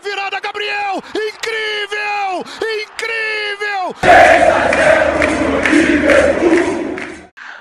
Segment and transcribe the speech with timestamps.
[0.00, 1.02] virada, Gabriel!
[1.14, 2.44] Incrível!
[2.82, 3.94] Incrível!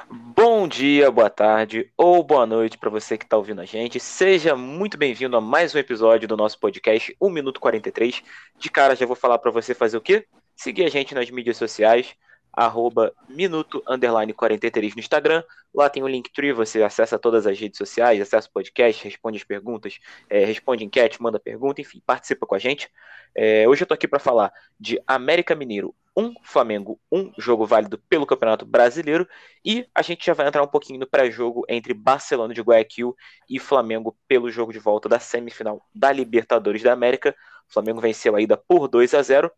[0.10, 4.00] Bom dia, boa tarde ou boa noite para você que está ouvindo a gente.
[4.00, 8.24] Seja muito bem-vindo a mais um episódio do nosso podcast 1 Minuto 43.
[8.58, 10.26] De cara, já vou falar para você fazer o quê?
[10.56, 12.16] Seguir a gente nas mídias sociais,
[12.52, 15.44] arroba minuto underline 43 no Instagram.
[15.74, 19.44] Lá tem o Linktree, você acessa todas as redes sociais, acessa o podcast, responde as
[19.44, 22.90] perguntas, é, responde enquete, manda pergunta, enfim, participa com a gente.
[23.36, 27.98] É, hoje eu tô aqui para falar de América Mineiro 1, Flamengo 1, jogo válido
[28.10, 29.28] pelo Campeonato Brasileiro,
[29.64, 33.16] e a gente já vai entrar um pouquinho no pré-jogo entre Barcelona de Guayaquil
[33.50, 37.36] e Flamengo pelo jogo de volta da semifinal da Libertadores da América.
[37.70, 39.52] O Flamengo venceu a ida por 2 a 0.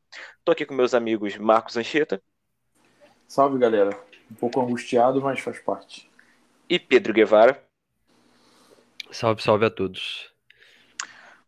[0.44, 2.22] Tô aqui com meus amigos Marcos Anchieta.
[3.32, 3.98] Salve, galera.
[4.30, 6.12] Um pouco angustiado, mas faz parte.
[6.68, 7.64] E Pedro Guevara.
[9.10, 10.30] Salve, salve a todos.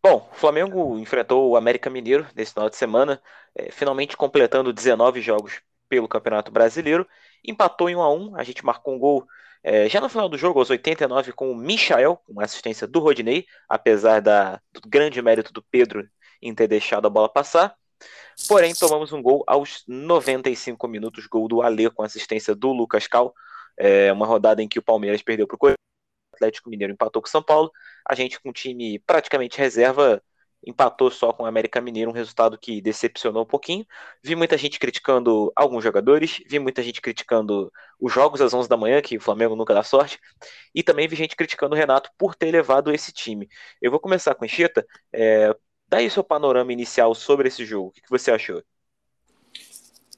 [0.01, 3.21] Bom, o Flamengo enfrentou o América Mineiro nesse final de semana,
[3.53, 7.05] é, finalmente completando 19 jogos pelo Campeonato Brasileiro.
[7.43, 9.27] Empatou em 1 a 1 a gente marcou um gol
[9.61, 13.45] é, já no final do jogo, aos 89, com o Michael, com assistência do Rodinei,
[13.67, 16.07] apesar da, do grande mérito do Pedro
[16.41, 17.75] em ter deixado a bola passar.
[18.47, 23.33] Porém, tomamos um gol aos 95 minutos, gol do Alê com assistência do Lucas Cal.
[23.77, 25.59] É uma rodada em que o Palmeiras perdeu para o
[26.33, 27.71] o Atlético Mineiro empatou com o São Paulo.
[28.07, 30.21] A gente, com um time praticamente reserva,
[30.65, 33.85] empatou só com o América Mineiro, um resultado que decepcionou um pouquinho.
[34.23, 38.77] Vi muita gente criticando alguns jogadores, vi muita gente criticando os jogos às 11 da
[38.77, 40.19] manhã, que o Flamengo nunca dá sorte,
[40.73, 43.47] e também vi gente criticando o Renato por ter levado esse time.
[43.81, 44.85] Eu vou começar com a Encheta.
[45.11, 45.53] É,
[45.87, 47.89] Dá aí seu panorama inicial sobre esse jogo.
[47.89, 48.63] O que você achou?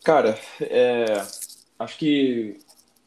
[0.04, 1.06] Cara, é,
[1.80, 2.60] acho que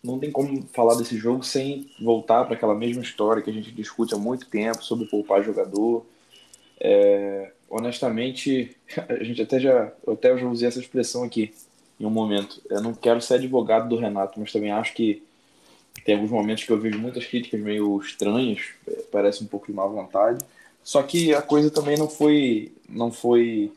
[0.03, 3.71] não tem como falar desse jogo sem voltar para aquela mesma história que a gente
[3.73, 6.05] discute há muito tempo sobre poupar jogador.
[6.81, 8.77] É, honestamente,
[9.09, 11.55] a gente até já, eu até já usei essa expressão aqui
[11.99, 12.61] em um momento.
[12.71, 15.23] Eu não quero ser advogado do Renato, mas também acho que
[16.05, 19.73] tem alguns momentos que eu vejo muitas críticas meio estranhas, é, parece um pouco de
[19.73, 20.45] má vontade.
[20.89, 23.71] Só que a coisa também não foi, não foi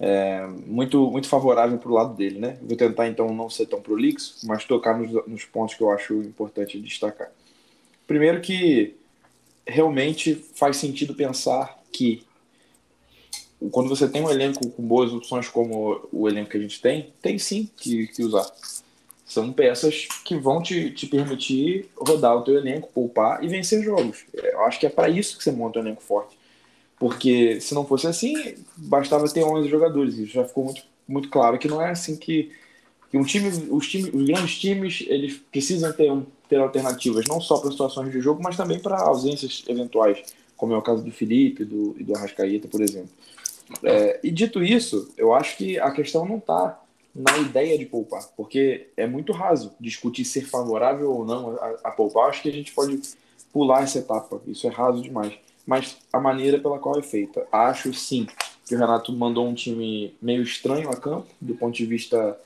[0.00, 2.58] é, muito, muito favorável para o lado dele, né?
[2.62, 6.14] Vou tentar então não ser tão prolixo, mas tocar nos, nos pontos que eu acho
[6.14, 7.30] importante destacar.
[8.06, 8.96] Primeiro que
[9.66, 12.24] realmente faz sentido pensar que
[13.70, 17.12] quando você tem um elenco com boas opções como o elenco que a gente tem,
[17.20, 18.50] tem sim que, que usar.
[19.26, 24.24] São peças que vão te, te permitir rodar o teu elenco, poupar e vencer jogos.
[24.32, 26.38] Eu acho que é para isso que você monta um elenco forte.
[26.96, 30.16] Porque se não fosse assim, bastava ter 11 jogadores.
[30.16, 32.52] E já ficou muito, muito claro que não é assim que,
[33.10, 37.40] que um time, os, time, os grandes times eles precisam ter, um, ter alternativas, não
[37.40, 40.22] só para situações de jogo, mas também para ausências eventuais,
[40.56, 43.10] como é o caso do Felipe do, e do Arrascaeta, por exemplo.
[43.82, 46.80] É, e dito isso, eu acho que a questão não está
[47.16, 51.90] na ideia de poupar, porque é muito raso discutir ser favorável ou não a, a
[51.90, 52.28] poupar.
[52.28, 53.00] Acho que a gente pode
[53.52, 55.32] pular essa etapa, isso é raso demais.
[55.66, 58.26] Mas a maneira pela qual é feita, acho sim
[58.66, 62.38] que o Renato mandou um time meio estranho a campo, do ponto de vista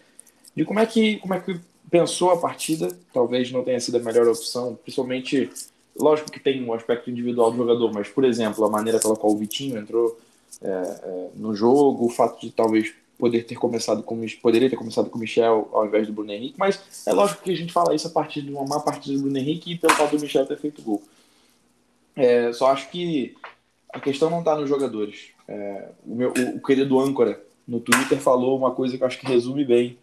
[0.54, 1.58] de como é que, como é que
[1.90, 2.88] pensou a partida.
[3.12, 5.50] Talvez não tenha sido a melhor opção, principalmente,
[5.98, 9.32] lógico que tem um aspecto individual do jogador, mas, por exemplo, a maneira pela qual
[9.32, 10.16] o Vitinho entrou
[10.62, 15.10] é, é, no jogo, o fato de talvez poder ter começado com poderia ter começado
[15.10, 17.94] com o Michel ao invés do Bruno Henrique, mas é lógico que a gente fala
[17.94, 20.46] isso a partir de uma má partida do Bruno Henrique e pelo fato do Michel
[20.46, 21.02] ter feito gol.
[22.16, 23.36] É, só acho que
[23.92, 25.28] a questão não está nos jogadores.
[25.46, 29.18] É, o, meu, o, o, querido âncora no Twitter falou uma coisa que eu acho
[29.18, 29.98] que resume bem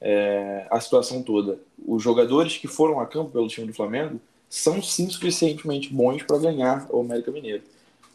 [0.00, 1.58] é, a situação toda.
[1.86, 6.38] Os jogadores que foram a campo pelo time do Flamengo são sim suficientemente bons para
[6.38, 7.62] ganhar o América Mineiro.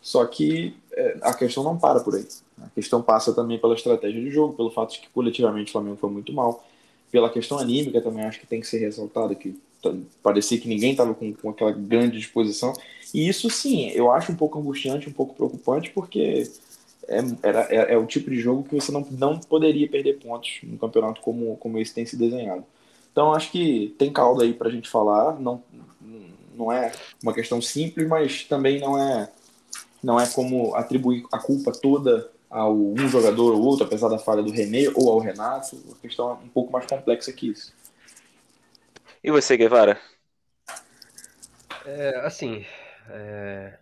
[0.02, 2.28] Só que é, a questão não para por aí.
[2.62, 5.98] A questão passa também pela estratégia de jogo, pelo fato de que coletivamente o Flamengo
[5.98, 6.66] foi muito mal,
[7.12, 9.60] pela questão anímica também acho que tem que ser ressaltado, que
[10.24, 12.74] parecia que ninguém estava com, com aquela grande disposição.
[13.14, 16.50] E isso sim, eu acho um pouco angustiante, um pouco preocupante, porque
[17.08, 20.60] é, era, é, é, o tipo de jogo que você não, não poderia perder pontos
[20.64, 22.64] no campeonato como, como esse tem se desenhado.
[23.12, 25.64] Então acho que tem caldo aí para a gente falar, não,
[26.56, 26.92] não é
[27.22, 29.30] uma questão simples, mas também não é
[30.04, 34.44] não é como atribuir a culpa toda ao um jogador ou outro, apesar da falha
[34.44, 35.82] do René ou ao Renato.
[35.92, 37.74] A questão é um pouco mais complexa que isso.
[39.24, 40.00] E você, Guevara?
[41.86, 42.66] É, assim,
[43.10, 43.78] é...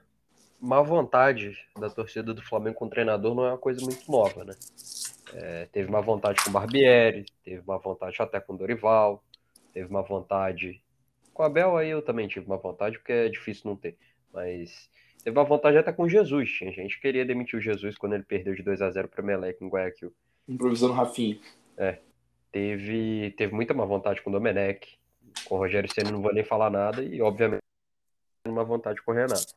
[0.60, 4.44] má vontade da torcida do Flamengo com o treinador não é uma coisa muito nova,
[4.44, 4.54] né?
[5.34, 9.24] É, teve má vontade com o Barbieri, teve má vontade até com o Dorival,
[9.74, 10.82] teve má vontade
[11.34, 13.98] com a Bel, aí eu também tive má vontade, porque é difícil não ter.
[14.32, 14.90] Mas
[15.24, 16.52] Teve uma vantagem até com Jesus.
[16.52, 19.22] Tinha gente que queria demitir o Jesus quando ele perdeu de 2 a 0 para
[19.22, 20.14] o Melec em Guayaquil.
[20.48, 21.40] Improvisando Rafinha.
[21.78, 22.00] É.
[22.52, 24.98] Teve, teve muita má vontade com o Domenech.
[25.46, 27.02] Com o Rogério Senna não vou nem falar nada.
[27.02, 27.62] E, obviamente,
[28.48, 29.54] uma vontade com o Renato.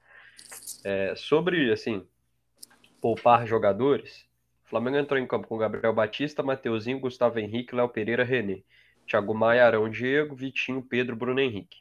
[0.84, 2.06] É, sobre, assim,
[3.00, 4.24] poupar jogadores,
[4.64, 8.62] o Flamengo entrou em campo com Gabriel Batista, Mateuzinho, Gustavo Henrique, Léo Pereira, René.
[9.06, 11.78] Thiago Maia, Arão Diego, Vitinho, Pedro, Bruno Henrique.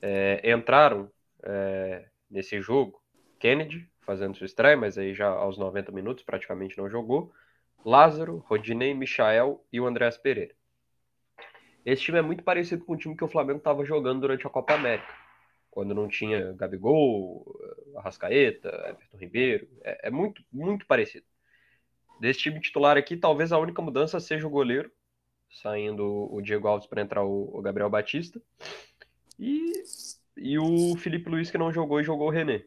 [0.00, 1.10] É, entraram
[1.42, 3.00] é, nesse jogo
[3.38, 7.32] Kennedy, fazendo sua estreia, mas aí já aos 90 minutos praticamente não jogou.
[7.84, 10.54] Lázaro, Rodinei, Michael e o Andréas Pereira.
[11.84, 14.50] Esse time é muito parecido com o time que o Flamengo estava jogando durante a
[14.50, 15.28] Copa América
[15.78, 17.46] quando não tinha Gabigol,
[17.96, 19.68] Arrascaeta, Everton Ribeiro.
[19.84, 21.24] É, é, muito, muito parecido.
[22.20, 24.90] Desse time titular aqui, talvez a única mudança seja o goleiro,
[25.62, 26.04] saindo
[26.34, 28.42] o Diego Alves para entrar o, o, Gabriel Batista.
[29.38, 29.72] E,
[30.38, 32.64] e o Felipe Luiz, que não jogou e jogou o René.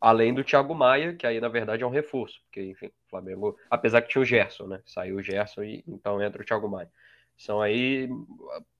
[0.00, 3.58] Além do Thiago Maia, que aí na verdade é um reforço, porque enfim, o Flamengo,
[3.68, 4.80] apesar que tinha o Gerson, né?
[4.86, 6.90] Saiu o Gerson e então entra o Thiago Maia.
[7.36, 8.08] São aí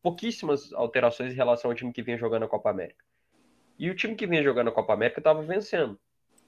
[0.02, 3.04] pouquíssimas alterações em relação ao time que vinha jogando a Copa América.
[3.78, 5.98] E o time que vinha jogando a Copa América estava vencendo.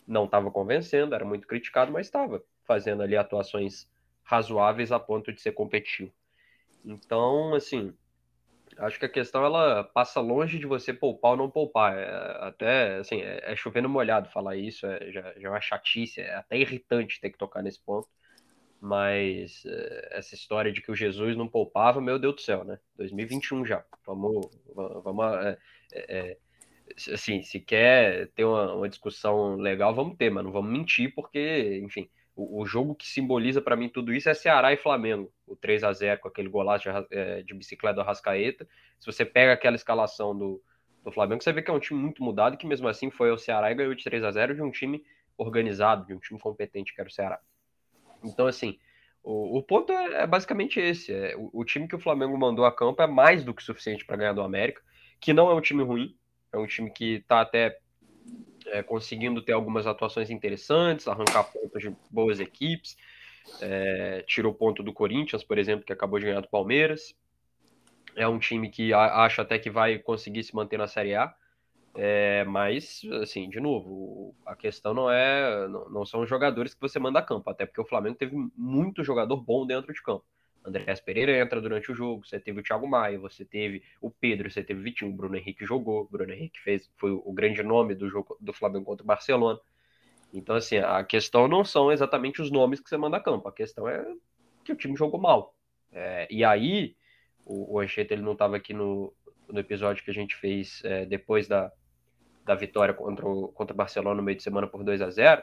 [0.07, 3.89] Não estava convencendo, era muito criticado, mas estava fazendo ali atuações
[4.23, 6.13] razoáveis a ponto de ser competitivo.
[6.85, 7.95] Então, assim,
[8.79, 11.97] acho que a questão ela passa longe de você poupar ou não poupar.
[11.97, 16.21] É, até, assim, é, é chovendo molhado falar isso, é, já, já é uma chatice,
[16.21, 18.09] é até irritante ter que tocar nesse ponto.
[18.81, 22.79] Mas é, essa história de que o Jesus não poupava, meu Deus do céu, né?
[22.97, 23.85] 2021 já.
[24.05, 25.59] Vamos, vamos é,
[25.93, 26.39] é,
[27.13, 31.81] assim, se quer ter uma, uma, discussão legal, vamos ter, mas não vamos mentir, porque,
[31.85, 35.33] enfim, o, o jogo que simboliza para mim tudo isso é Ceará e Flamengo.
[35.47, 38.67] O 3 a 0 com aquele golaço de, é, de bicicleta do Arrascaeta.
[38.99, 40.63] Se você pega aquela escalação do,
[41.05, 43.39] do Flamengo, você vê que é um time muito mudado, que mesmo assim foi ao
[43.39, 45.05] Ceará e ganhou de 3 a 0 de um time
[45.37, 47.41] organizado, de um time competente que era o Ceará.
[48.25, 48.79] Então, assim,
[49.23, 51.13] o, o ponto é, é, basicamente esse.
[51.13, 54.05] É, o, o, time que o Flamengo mandou a campo é mais do que suficiente
[54.05, 54.83] para ganhar do América,
[55.21, 56.17] que não é um time ruim,
[56.53, 57.79] é um time que está até
[58.73, 62.97] é, conseguindo ter algumas atuações interessantes, arrancar pontos de boas equipes.
[63.61, 67.15] É, tirou ponto do Corinthians, por exemplo, que acabou de ganhar do Palmeiras.
[68.17, 71.35] É um time que acho até que vai conseguir se manter na Série A.
[71.95, 75.69] É, mas, assim, de novo, a questão não é.
[75.69, 78.35] Não, não são os jogadores que você manda a campo, até porque o Flamengo teve
[78.57, 80.25] muito jogador bom dentro de campo.
[80.65, 84.51] Andrés Pereira entra durante o jogo, você teve o Thiago Maia, você teve o Pedro,
[84.51, 87.63] você teve o Vitinho, o Bruno Henrique jogou, o Bruno Henrique fez, foi o grande
[87.63, 89.59] nome do jogo do Flamengo contra o Barcelona.
[90.33, 93.53] Então, assim, a questão não são exatamente os nomes que você manda a campo, a
[93.53, 94.05] questão é
[94.65, 95.55] que o time jogou mal.
[95.91, 96.97] É, e aí,
[97.45, 99.13] o, o Ancheta, ele não estava aqui no,
[99.49, 101.73] no episódio que a gente fez é, depois da,
[102.45, 105.43] da vitória contra o, contra o Barcelona no meio de semana por 2 a 0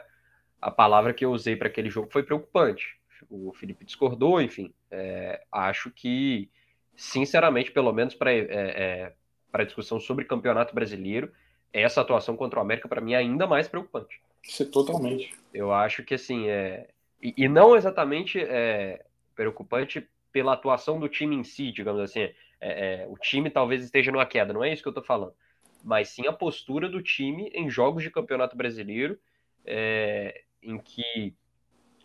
[0.60, 4.72] a palavra que eu usei para aquele jogo foi preocupante o Felipe discordou, enfim.
[4.90, 6.50] É, acho que,
[6.96, 9.12] sinceramente, pelo menos para é, é,
[9.52, 11.32] a discussão sobre campeonato brasileiro,
[11.72, 14.20] essa atuação contra o América, para mim, é ainda mais preocupante.
[14.42, 15.34] Isso totalmente.
[15.52, 16.88] Eu acho que, assim, é...
[17.22, 19.04] e, e não exatamente é,
[19.34, 22.20] preocupante pela atuação do time em si, digamos assim.
[22.20, 25.34] É, é, o time talvez esteja numa queda, não é isso que eu estou falando.
[25.82, 29.18] Mas sim a postura do time em jogos de campeonato brasileiro,
[29.64, 31.34] é, em que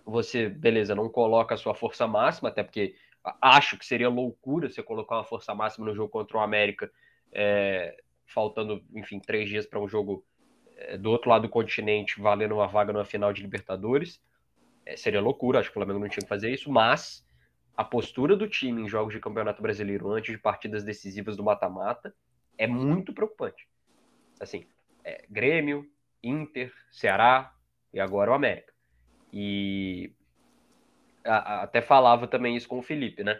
[0.05, 2.95] você, beleza, não coloca a sua força máxima, até porque
[3.41, 6.91] acho que seria loucura você colocar uma força máxima no jogo contra o América,
[7.31, 10.23] é, faltando, enfim, três dias para um jogo
[10.77, 14.21] é, do outro lado do continente, valendo uma vaga numa final de Libertadores.
[14.85, 17.25] É, seria loucura, acho que o Flamengo não tinha que fazer isso, mas
[17.75, 22.15] a postura do time em jogos de Campeonato Brasileiro antes de partidas decisivas do mata-mata
[22.57, 23.67] é muito preocupante.
[24.39, 24.67] Assim,
[25.03, 25.89] é, Grêmio,
[26.23, 27.53] Inter, Ceará
[27.91, 28.74] e agora o América.
[29.37, 30.13] E
[31.25, 33.37] a, a, até falava também isso com o Felipe, né?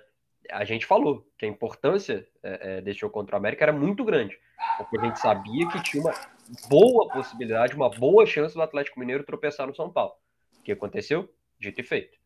[0.52, 4.04] A gente falou que a importância é, é, desse jogo contra o América era muito
[4.04, 4.38] grande,
[4.78, 6.14] porque a gente sabia que tinha uma
[6.70, 10.14] boa possibilidade, uma boa chance do Atlético Mineiro tropeçar no São Paulo.
[10.60, 11.34] O que aconteceu?
[11.58, 12.18] Dito e feito.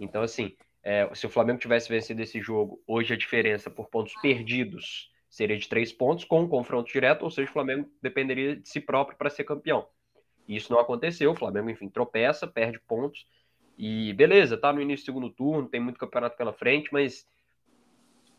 [0.00, 4.14] Então, assim, é, se o Flamengo tivesse vencido esse jogo, hoje a diferença por pontos
[4.22, 8.66] perdidos seria de três pontos com um confronto direto, ou seja, o Flamengo dependeria de
[8.66, 9.86] si próprio para ser campeão.
[10.48, 13.26] Isso não aconteceu, o Flamengo, enfim, tropeça, perde pontos.
[13.76, 17.26] E beleza, tá no início do segundo turno, tem muito campeonato pela frente, mas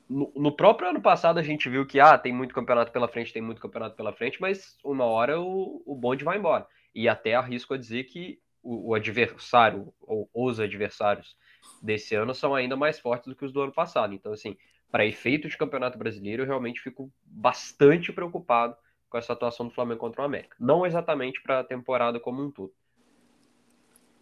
[0.10, 3.34] no, no, próprio ano passado a gente viu que ah, tem muito campeonato pela frente,
[3.34, 6.68] tem muito campeonato pela frente, mas uma hora o, o bonde vai embora.
[6.94, 11.36] E até arrisco a dizer que o, o adversário, ou os adversários
[11.82, 14.14] desse ano são ainda mais fortes do que os do ano passado.
[14.14, 14.56] Então, assim,
[14.92, 18.76] para efeito de campeonato brasileiro, eu realmente fico bastante preocupado
[19.16, 20.58] com essa atuação do Flamengo contra o América.
[20.60, 22.74] Não exatamente para a temporada como um todo.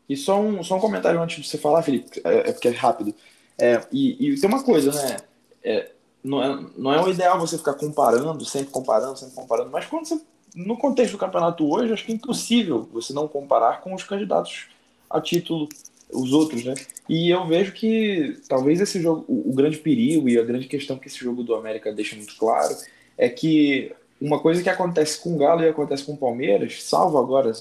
[0.08, 2.72] E só um, só um comentário antes de você falar, Felipe, é, é porque é
[2.72, 3.16] rápido.
[3.58, 5.18] É, e, e, tem uma coisa, né?
[5.64, 5.92] É,
[6.24, 10.06] não, é, não é o ideal você ficar comparando, sempre comparando, sempre comparando, mas quando
[10.06, 10.22] você,
[10.56, 14.68] no contexto do campeonato hoje, acho que é impossível você não comparar com os candidatos
[15.10, 15.70] a título,
[16.12, 16.76] os outros, né?
[17.10, 21.00] E eu vejo que talvez esse jogo, o, o grande perigo e a grande questão
[21.00, 22.76] que esse jogo do América deixa muito claro
[23.18, 23.92] é que
[24.24, 27.52] uma coisa que acontece com o Galo e acontece com o Palmeiras, salvo agora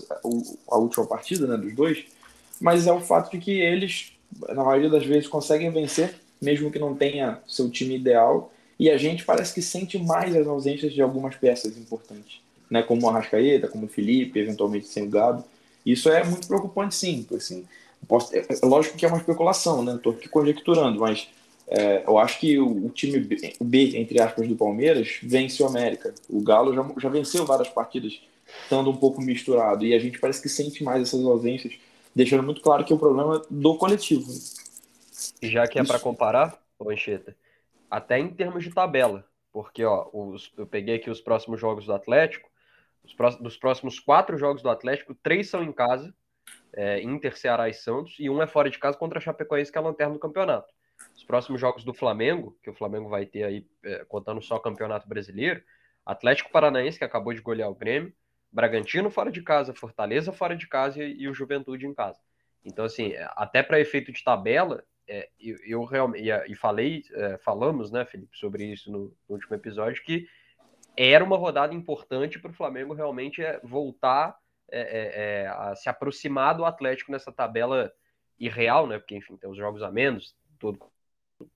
[0.69, 2.05] a última partida né, dos dois,
[2.61, 4.13] mas é o fato de que eles,
[4.49, 8.97] na maioria das vezes, conseguem vencer, mesmo que não tenha seu time ideal, e a
[8.97, 12.41] gente parece que sente mais as ausências de algumas peças importantes,
[12.71, 15.45] né, como o Arrascaeta, como o Felipe, eventualmente sem o Gado.
[15.85, 17.27] Isso é muito preocupante, sim.
[17.35, 17.67] Assim,
[18.07, 19.97] posso, é, é, lógico que é uma especulação, né?
[19.97, 21.29] Estou aqui conjecturando, mas
[21.75, 25.67] é, eu acho que o, o, time B, B, entre aspas, do Palmeiras vence o
[25.67, 26.15] América.
[26.29, 28.21] O Galo já, já venceu várias partidas,
[28.65, 31.73] estando um pouco misturado, e a gente parece que sente mais essas ausências
[32.15, 34.31] deixando muito claro que é o problema do coletivo.
[35.43, 37.35] Já que é para comparar, Ancheta,
[37.91, 41.95] até em termos de tabela, porque ó, os, eu peguei aqui os próximos jogos do
[41.95, 42.51] Atlético,
[43.03, 46.15] os dos próximos quatro jogos do Atlético, três são em casa,
[46.75, 49.79] é, Inter, Ceará e Santos, e um é fora de casa contra a Chapecoense, que
[49.79, 50.71] é a lanterna do campeonato.
[51.23, 54.61] Os próximos jogos do Flamengo, que o Flamengo vai ter aí, é, contando só o
[54.61, 55.63] Campeonato Brasileiro,
[56.05, 58.13] Atlético Paranaense, que acabou de golear o Grêmio,
[58.51, 62.19] Bragantino fora de casa, Fortaleza fora de casa e, e o Juventude em casa.
[62.65, 67.93] Então, assim, até para efeito de tabela, é, eu, eu, realmente e, falei, é, falamos,
[67.93, 70.27] né, Felipe, sobre isso no, no, último episódio, que
[70.97, 74.37] era uma rodada importante para o Flamengo realmente é, voltar
[74.73, 77.93] é, é, é, a se aproximar do Atlético nessa tabela
[78.41, 78.99] irreal, né?
[78.99, 80.92] Porque, enfim, tem os jogos a menos, tudo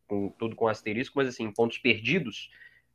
[0.07, 2.50] com, tudo com asterisco, mas assim, pontos perdidos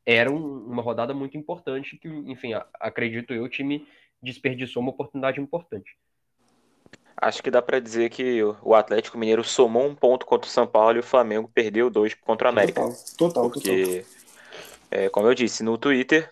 [0.05, 3.88] era um, uma rodada muito importante que, enfim, acredito eu, o time
[4.21, 5.98] desperdiçou uma oportunidade importante.
[7.17, 10.65] Acho que dá para dizer que o Atlético Mineiro somou um ponto contra o São
[10.65, 12.81] Paulo e o Flamengo perdeu dois contra o América.
[12.81, 13.51] Total, total.
[13.51, 14.21] Porque, total.
[14.89, 16.31] É, como eu disse, no Twitter,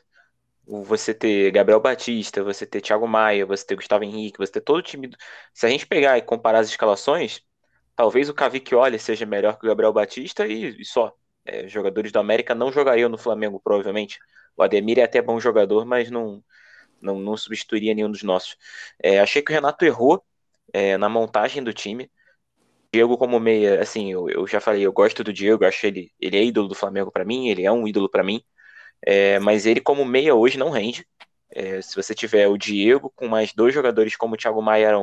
[0.65, 4.77] você ter Gabriel Batista, você ter Thiago Maia, você ter Gustavo Henrique, você ter todo
[4.77, 5.09] o time.
[5.53, 7.41] Se a gente pegar e comparar as escalações,
[7.99, 11.13] talvez o Cavicchioli seja melhor que o Gabriel Batista e, e só
[11.45, 14.19] é, jogadores do América não jogariam no Flamengo, provavelmente.
[14.55, 16.41] O Ademir é até bom jogador, mas não,
[17.01, 18.55] não, não substituiria nenhum dos nossos.
[19.03, 20.23] É, achei que o Renato errou
[20.71, 22.09] é, na montagem do time.
[22.93, 26.37] Diego como meia, assim, eu, eu, já falei, eu gosto do Diego, acho ele, ele
[26.37, 28.41] é ídolo do Flamengo para mim, ele é um ídolo para mim,
[29.05, 31.05] é, mas ele como meia hoje não rende.
[31.51, 34.93] É, se você tiver o Diego com mais dois jogadores como o Thiago Maia,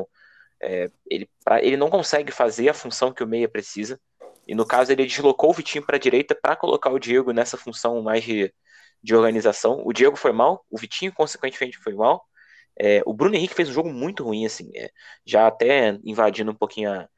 [0.62, 4.00] é, ele, pra, ele não consegue fazer a função que o meia precisa.
[4.46, 7.56] E no caso, ele deslocou o Vitinho para a direita para colocar o Diego nessa
[7.56, 8.52] função mais de,
[9.02, 9.82] de organização.
[9.84, 12.24] O Diego foi mal, o Vitinho, consequentemente, foi mal.
[12.78, 14.90] É, o Bruno Henrique fez um jogo muito ruim, assim, é,
[15.24, 17.08] já até invadindo um pouquinho a,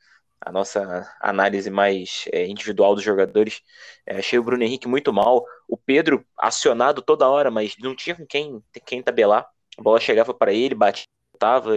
[0.40, 3.60] a nossa análise mais é, individual dos jogadores.
[4.06, 5.44] É, achei o Bruno Henrique muito mal.
[5.68, 9.46] O Pedro acionado toda hora, mas não tinha com quem, quem tabelar.
[9.76, 11.06] A bola chegava para ele, batia,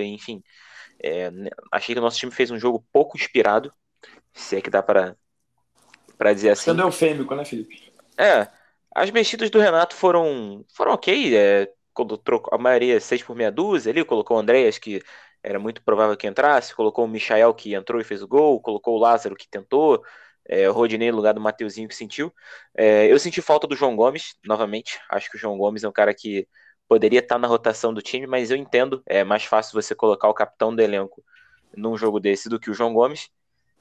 [0.03, 0.43] enfim.
[1.03, 1.31] É,
[1.71, 3.73] achei que o nosso time fez um jogo pouco inspirado,
[4.33, 5.15] se é que dá para
[6.17, 6.65] para dizer assim.
[6.65, 7.91] Sendo eufêmico, né, Felipe?
[8.17, 8.47] É.
[8.93, 11.35] As mexidas do Renato foram, foram ok.
[11.35, 15.01] É, quando trocou, a maioria seis por meia dúzia ali, colocou o Andréas, que
[15.43, 18.95] era muito provável que entrasse, colocou o Michael, que entrou e fez o gol, colocou
[18.95, 20.03] o Lázaro, que tentou,
[20.47, 22.31] é, o Rodinei no lugar do Mateuzinho, que sentiu.
[22.77, 24.99] É, eu senti falta do João Gomes, novamente.
[25.09, 26.47] Acho que o João Gomes é um cara que
[26.91, 30.33] poderia estar na rotação do time, mas eu entendo, é mais fácil você colocar o
[30.33, 31.23] capitão do elenco
[31.73, 33.29] num jogo desse do que o João Gomes.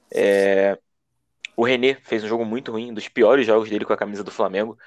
[0.09, 0.79] É,
[1.57, 4.23] o René fez um jogo muito ruim, um dos piores jogos dele com a camisa
[4.23, 4.77] do Flamengo.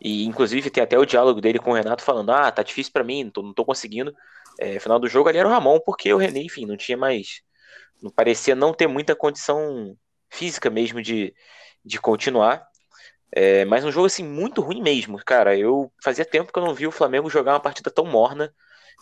[0.00, 3.02] E inclusive tem até o diálogo dele com o Renato falando: ah, tá difícil para
[3.02, 4.14] mim, não tô, não tô conseguindo.
[4.60, 7.42] É, final do jogo ali era o Ramon, porque o René, enfim, não tinha mais.
[8.00, 9.98] Não parecia não ter muita condição
[10.30, 11.34] física mesmo de,
[11.84, 12.64] de continuar.
[13.32, 15.56] É, mas um jogo assim muito ruim mesmo, cara.
[15.56, 18.54] Eu fazia tempo que eu não vi o Flamengo jogar uma partida tão morna.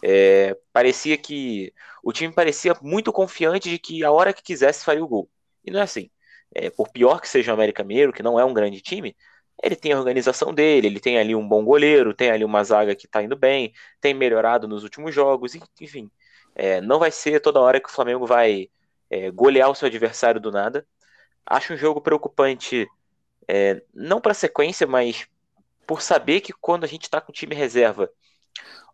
[0.02, 5.04] É, parecia que o time parecia muito confiante de que a hora que quisesse faria
[5.04, 5.30] o gol.
[5.64, 6.10] E não é assim
[6.54, 9.16] é, por pior que seja o América Mineiro, que não é um grande time,
[9.62, 12.94] ele tem a organização dele, ele tem ali um bom goleiro, tem ali uma zaga
[12.94, 16.10] que está indo bem, tem melhorado nos últimos jogos, enfim.
[16.54, 18.68] É, não vai ser toda hora que o Flamengo vai
[19.10, 20.86] é, golear o seu adversário do nada.
[21.46, 22.86] Acho um jogo preocupante,
[23.48, 25.26] é, não para sequência, mas
[25.86, 28.10] por saber que quando a gente está com time reserva,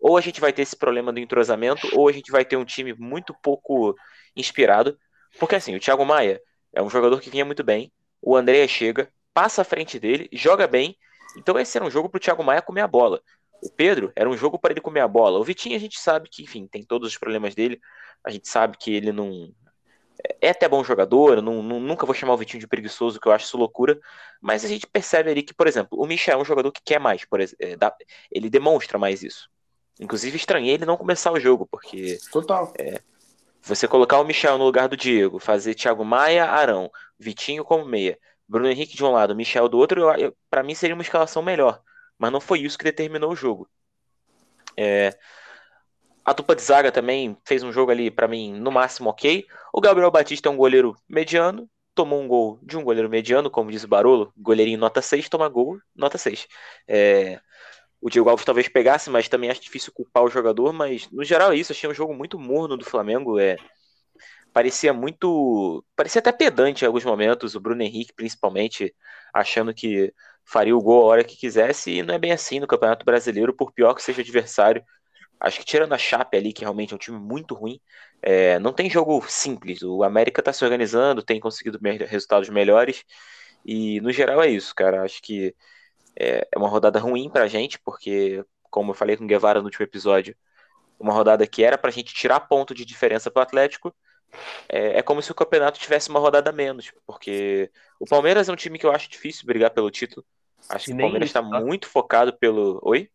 [0.00, 2.64] ou a gente vai ter esse problema do entrosamento, ou a gente vai ter um
[2.64, 3.94] time muito pouco
[4.34, 4.98] inspirado.
[5.38, 6.40] Porque assim, o Thiago Maia,
[6.72, 7.92] é um jogador que vinha muito bem.
[8.22, 10.96] O André chega, passa à frente dele, joga bem.
[11.36, 13.20] Então esse era um jogo para o Thiago Maia comer a bola.
[13.62, 15.38] o Pedro, era um jogo para ele comer a bola.
[15.38, 17.78] O Vitinho, a gente sabe que, enfim, tem todos os problemas dele.
[18.24, 19.52] A gente sabe que ele não.
[20.40, 23.32] É até bom jogador, não, não, nunca vou chamar o Vitinho de preguiçoso, que eu
[23.32, 23.98] acho isso loucura.
[24.40, 26.98] Mas a gente percebe ali que, por exemplo, o Michel é um jogador que quer
[26.98, 27.76] mais, por exemplo, é,
[28.30, 29.48] ele demonstra mais isso.
[30.00, 32.18] Inclusive, estranhei ele não começar o jogo, porque.
[32.32, 32.72] Total.
[32.78, 33.00] É,
[33.62, 38.18] você colocar o Michel no lugar do Diego, fazer Thiago Maia, Arão, Vitinho como meia,
[38.48, 40.06] Bruno Henrique de um lado, Michel do outro,
[40.48, 41.82] para mim seria uma escalação melhor.
[42.18, 43.68] Mas não foi isso que determinou o jogo.
[44.76, 45.16] É,
[46.30, 49.44] a dupla de zaga também fez um jogo ali, para mim, no máximo ok.
[49.72, 53.70] O Gabriel Batista é um goleiro mediano, tomou um gol de um goleiro mediano, como
[53.70, 56.46] diz o Barolo, goleirinho nota 6, toma gol, nota 6.
[56.86, 57.40] É,
[58.00, 61.52] o Diego Alves talvez pegasse, mas também acho difícil culpar o jogador, mas no geral
[61.52, 63.56] é isso, achei um jogo muito morno do Flamengo, é
[64.52, 68.94] parecia muito, parecia até pedante em alguns momentos, o Bruno Henrique principalmente
[69.32, 70.12] achando que
[70.44, 73.54] faria o gol a hora que quisesse, e não é bem assim no Campeonato Brasileiro,
[73.54, 74.82] por pior que seja o adversário.
[75.40, 77.80] Acho que tirando a Chape ali, que realmente é um time muito ruim,
[78.22, 79.82] é, não tem jogo simples.
[79.82, 83.04] O América está se organizando, tem conseguido resultados melhores,
[83.64, 85.02] e no geral é isso, cara.
[85.02, 85.54] Acho que
[86.16, 89.66] é, é uma rodada ruim pra gente, porque, como eu falei com o Guevara no
[89.66, 90.36] último episódio,
[90.98, 93.94] uma rodada que era pra gente tirar ponto de diferença pro Atlético,
[94.68, 98.56] é, é, como se o campeonato tivesse uma rodada menos, porque o Palmeiras é um
[98.56, 100.24] time que eu acho difícil brigar pelo título.
[100.68, 101.60] Acho que o Palmeiras está tá?
[101.60, 102.78] muito focado pelo.
[102.82, 103.10] Oi?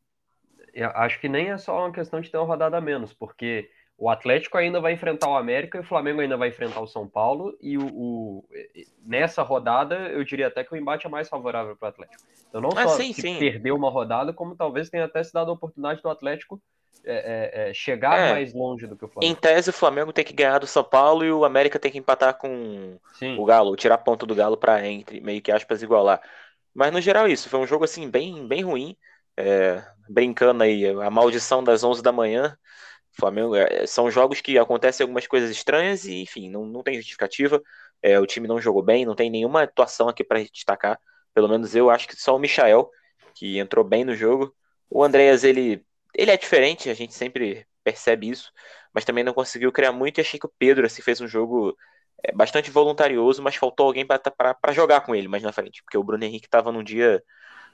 [0.76, 4.10] Eu acho que nem é só uma questão de ter uma rodada menos, porque o
[4.10, 7.58] Atlético ainda vai enfrentar o América e o Flamengo ainda vai enfrentar o São Paulo.
[7.62, 8.46] E o, o
[9.06, 12.24] nessa rodada, eu diria até que o embate é mais favorável para o Atlético.
[12.50, 13.40] Então, não ah, só sim, sim.
[13.40, 16.62] perder uma rodada, como talvez tenha até se dado a oportunidade do Atlético
[17.06, 19.32] é, é, é, chegar é, mais longe do que o Flamengo.
[19.32, 22.00] Em tese, o Flamengo tem que ganhar do São Paulo e o América tem que
[22.00, 23.38] empatar com sim.
[23.38, 26.22] o Galo, tirar ponto do Galo para entre meio que aspas igualar.
[26.74, 28.98] Mas no geral, isso foi um jogo assim bem, bem ruim.
[29.38, 32.58] É, brincando aí, a maldição das 11 da manhã.
[33.12, 37.62] Flamengo é, são jogos que acontecem algumas coisas estranhas e, enfim, não, não tem justificativa.
[38.02, 41.00] É, o time não jogou bem, não tem nenhuma atuação aqui para destacar.
[41.34, 42.90] Pelo menos eu acho que só o Michael,
[43.34, 44.54] que entrou bem no jogo.
[44.90, 48.52] O Andreas, ele, ele é diferente, a gente sempre percebe isso,
[48.94, 50.20] mas também não conseguiu criar muito.
[50.20, 51.76] E achei que o Pedro assim, fez um jogo
[52.24, 56.04] é, bastante voluntarioso, mas faltou alguém para jogar com ele mais na frente, porque o
[56.04, 57.24] Bruno Henrique estava num dia,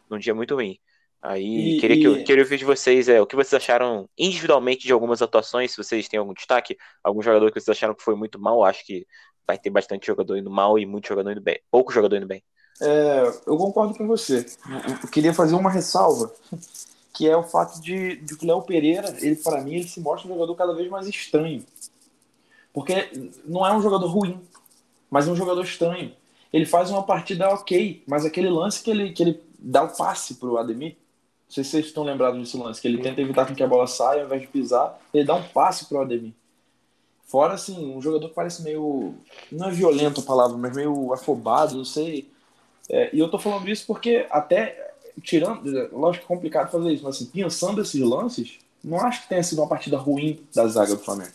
[0.09, 0.79] num dia muito ruim.
[1.21, 4.87] Aí e, queria, que eu, queria ouvir de vocês é, o que vocês acharam individualmente
[4.87, 8.15] de algumas atuações, se vocês têm algum destaque, algum jogador que vocês acharam que foi
[8.15, 9.05] muito mal, acho que
[9.45, 12.43] vai ter bastante jogador indo mal e muito jogador indo bem, pouco jogador indo bem.
[12.81, 14.43] É, eu concordo com você.
[15.03, 16.33] Eu queria fazer uma ressalva,
[17.13, 19.99] que é o fato de, de que o Léo Pereira, ele para mim, ele se
[19.99, 21.63] mostra um jogador cada vez mais estranho.
[22.73, 23.11] Porque
[23.45, 24.41] não é um jogador ruim,
[25.09, 26.13] mas é um jogador estranho.
[26.51, 30.35] Ele faz uma partida ok, mas aquele lance que ele, que ele dá o passe
[30.35, 30.97] pro Ademir,
[31.51, 33.85] não sei se vocês estão lembrados desse lance, que ele tenta evitar que a bola
[33.85, 36.31] saia, ao invés de pisar, ele dá um passe pro Ademir.
[37.25, 39.13] Fora, assim, um jogador que parece meio.
[39.51, 42.29] Não é violento a palavra, mas meio afobado, não sei.
[42.89, 45.63] É, e eu tô falando isso porque, até tirando.
[45.91, 49.43] Lógico que é complicado fazer isso, mas assim, pensando esses lances, não acho que tenha
[49.43, 51.33] sido uma partida ruim da zaga do Flamengo.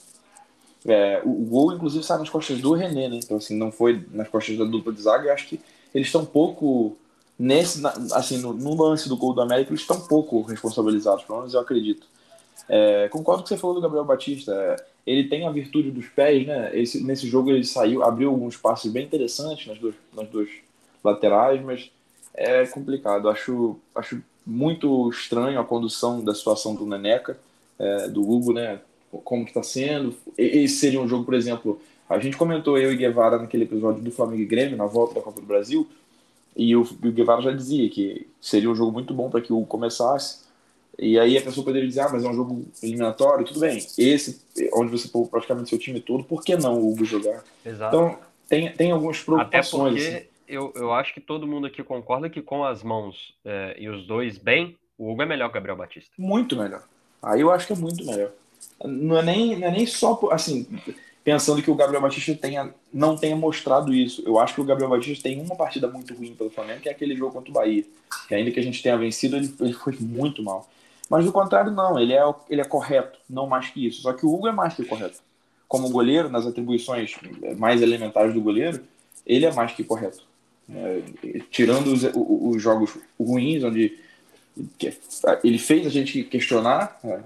[0.87, 3.21] É, o, gol, inclusive, sai nas costas do René, né?
[3.23, 5.29] Então, assim, não foi nas costas da dupla de zaga.
[5.29, 5.61] Eu acho que
[5.95, 6.97] eles estão pouco
[7.39, 11.55] nesse, assim, no, no, lance do gol do América, eles estão pouco responsabilizados, pelo menos
[11.55, 12.07] eu acredito.
[12.69, 14.53] É, concordo com o que você falou do Gabriel Batista.
[14.53, 16.71] É, ele tem a virtude dos pés, né?
[16.77, 20.49] Esse, nesse jogo ele saiu, abriu alguns passos bem interessantes nas duas, nas duas
[21.05, 21.91] laterais, mas
[22.35, 23.29] é complicado.
[23.29, 27.39] Acho, acho muito estranho a condução da situação do Neneca,
[27.79, 28.81] é, do Hugo, né?
[29.25, 30.15] Como que está sendo.
[30.37, 34.11] Esse seria um jogo, por exemplo, a gente comentou eu e Guevara naquele episódio do
[34.11, 35.87] Flamengo e Grêmio, na volta da Copa do Brasil,
[36.57, 39.65] e o, o Guevara já dizia que seria um jogo muito bom para que o
[39.67, 40.47] começasse.
[40.99, 43.77] E aí a pessoa poderia dizer, ah, mas é um jogo eliminatório, tudo bem.
[43.99, 44.41] Esse,
[44.73, 47.45] onde você pôr praticamente seu time todo, por que não o Hugo jogar?
[47.65, 47.95] Exato.
[47.95, 50.01] Então, tem, tem algumas preocupações.
[50.01, 50.29] Até porque assim.
[50.49, 54.07] eu, eu acho que todo mundo aqui concorda que com as mãos é, e os
[54.07, 56.11] dois bem, o Hugo é melhor que o Gabriel Batista.
[56.17, 56.83] Muito melhor.
[57.23, 58.31] Aí eu acho que é muito melhor.
[58.83, 60.67] Não é nem, não é nem só, assim,
[61.27, 64.23] pensando que o Gabriel Batista tenha, não tenha mostrado isso.
[64.25, 66.93] Eu acho que o Gabriel Batista tem uma partida muito ruim pelo Flamengo, que é
[66.93, 67.85] aquele jogo contra o Bahia.
[68.29, 70.71] Que ainda que a gente tenha vencido, ele, ele foi muito mal.
[71.11, 71.99] Mas do contrário, não.
[71.99, 74.03] Ele é, ele é correto, não mais que isso.
[74.03, 75.19] Só que o Hugo é mais que correto.
[75.67, 77.17] Como goleiro, nas atribuições
[77.57, 78.85] mais elementares do goleiro,
[79.27, 80.23] ele é mais que correto.
[80.73, 81.03] É,
[81.51, 83.99] tirando os, os, jogos ruins, onde
[85.43, 87.19] ele fez a gente questionar é,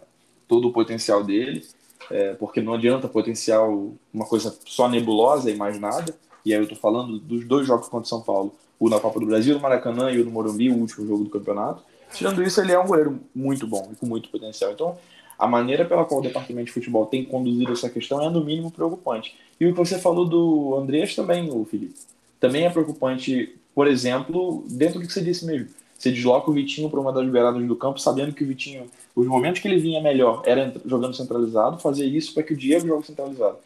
[0.49, 1.63] todo o potencial dele
[2.11, 6.15] é, porque não adianta potencial uma coisa só nebulosa e mais nada.
[6.45, 9.21] E aí eu estou falando dos dois jogos contra o São Paulo, o na Copa
[9.21, 11.83] do Brasil, no Maracanã e o no Morumbi, o último jogo do campeonato.
[12.13, 14.73] Tirando isso, ele é um goleiro muito bom e com muito potencial.
[14.73, 14.97] Então,
[15.39, 18.71] a maneira pela qual o departamento de futebol tem conduzido essa questão é, no mínimo,
[18.71, 19.37] preocupante.
[19.59, 21.95] E o que você falou do Andreas também, o Felipe,
[22.39, 25.69] também é preocupante, por exemplo, dentro do que você disse mesmo.
[26.01, 29.27] Você desloca o Vitinho para uma das beiradas do campo, sabendo que o Vitinho, os
[29.27, 33.07] momentos que ele vinha melhor era jogando centralizado, fazer isso para que o Diego jogue
[33.07, 33.59] centralizado.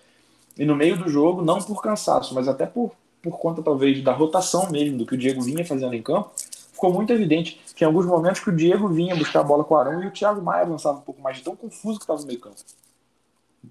[0.58, 2.90] E no meio do jogo, não por cansaço, mas até por,
[3.22, 6.32] por conta talvez da rotação mesmo, do que o Diego vinha fazendo em campo,
[6.72, 9.74] ficou muito evidente que em alguns momentos que o Diego vinha buscar a bola com
[9.74, 12.20] o Arão e o Thiago Maia avançava um pouco mais, de tão confuso que estava
[12.20, 12.56] no meio campo.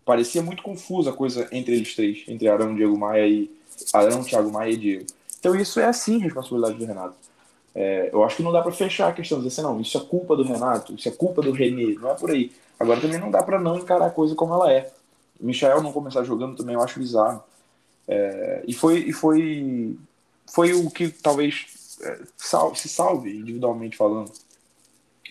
[0.06, 3.52] Parecia muito confusa a coisa entre eles três, entre Arão, Diego Maia e
[3.92, 5.06] Arão, Thiago Maia e Diego.
[5.38, 7.33] Então isso é sim responsabilidade do Renato.
[7.76, 10.02] É, eu acho que não dá para fechar a questão, dizer assim, não, isso é
[10.02, 12.52] culpa do Renato, isso é culpa do René, não é por aí.
[12.80, 14.92] Agora também não dá para não encarar a coisa como ela é.
[15.40, 17.44] O Michel não começar jogando também eu acho bizarro.
[18.08, 19.98] É, e foi, e foi,
[20.54, 24.32] foi o que talvez é, sal, se salve individualmente falando.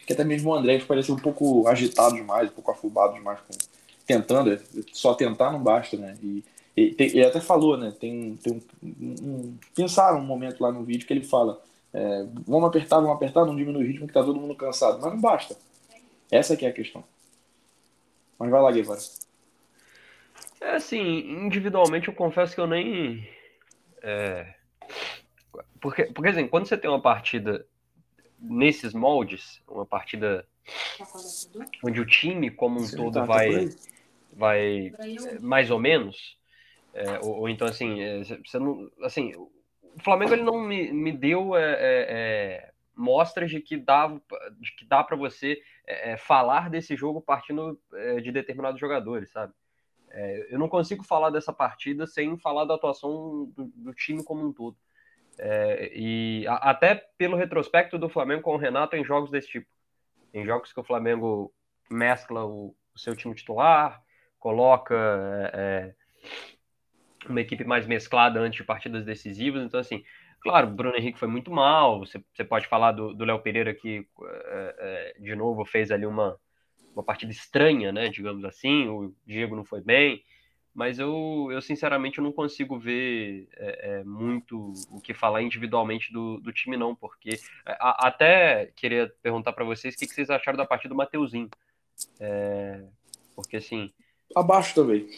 [0.07, 3.57] Que até mesmo o André parecia um pouco agitado demais, um pouco afobado demais, com,
[4.07, 4.61] tentando, é,
[4.93, 6.17] só tentar não basta, né?
[6.23, 6.45] E,
[6.77, 7.93] e ele até falou, né?
[8.01, 8.91] Tem, tem um,
[9.23, 11.63] um, pensaram um momento lá no vídeo que ele fala:
[11.95, 15.01] é, vamos apertar, vamos apertar, não diminui o ritmo que tá todo mundo cansado.
[15.01, 15.57] Mas não basta.
[16.31, 17.05] Essa que é a questão.
[18.39, 19.01] Mas vai lá, Guevara.
[20.61, 21.01] É assim,
[21.45, 23.29] individualmente eu confesso que eu nem.
[24.03, 24.55] É,
[25.81, 27.67] porque, porque assim, quando você tem uma partida
[28.39, 30.47] nesses moldes, uma partida
[31.85, 33.69] onde o time como um todo tá, vai,
[34.33, 34.93] vai
[35.41, 36.39] mais ou menos,
[36.95, 39.33] é, ou, ou, então assim, é, você não, assim,
[39.95, 44.07] o Flamengo ele não me, me deu é, é, é mostras de que dá,
[44.59, 47.81] de que dá para você é, falar desse jogo partindo
[48.23, 49.53] de determinados jogadores, sabe?
[50.51, 54.53] eu não consigo falar dessa partida sem falar da atuação do, do time como um
[54.53, 54.77] todo.
[55.39, 59.67] É, e a, até pelo retrospecto do Flamengo com o Renato em jogos desse tipo.
[60.33, 61.53] Em jogos que o Flamengo
[61.91, 64.03] mescla o, o seu time titular,
[64.39, 65.95] coloca é, é,
[67.29, 69.63] uma equipe mais mesclada antes de partidas decisivas.
[69.63, 70.05] Então, assim,
[70.41, 72.01] claro, o Bruno Henrique foi muito mal.
[72.01, 76.39] Você, você pode falar do Léo Pereira, que é, é, de novo fez ali uma,
[76.95, 78.09] uma partida estranha, né?
[78.09, 78.89] Digamos assim.
[78.89, 80.23] O Diego não foi bem
[80.75, 86.53] mas eu, eu sinceramente não consigo ver é, muito o que falar individualmente do, do
[86.53, 90.65] time, não, porque a, até queria perguntar para vocês o que, que, vocês acharam da
[90.65, 91.51] partida do Mateuzinho.
[92.19, 92.85] É,
[93.37, 93.93] porque assim.
[94.35, 95.09] Abaixo também.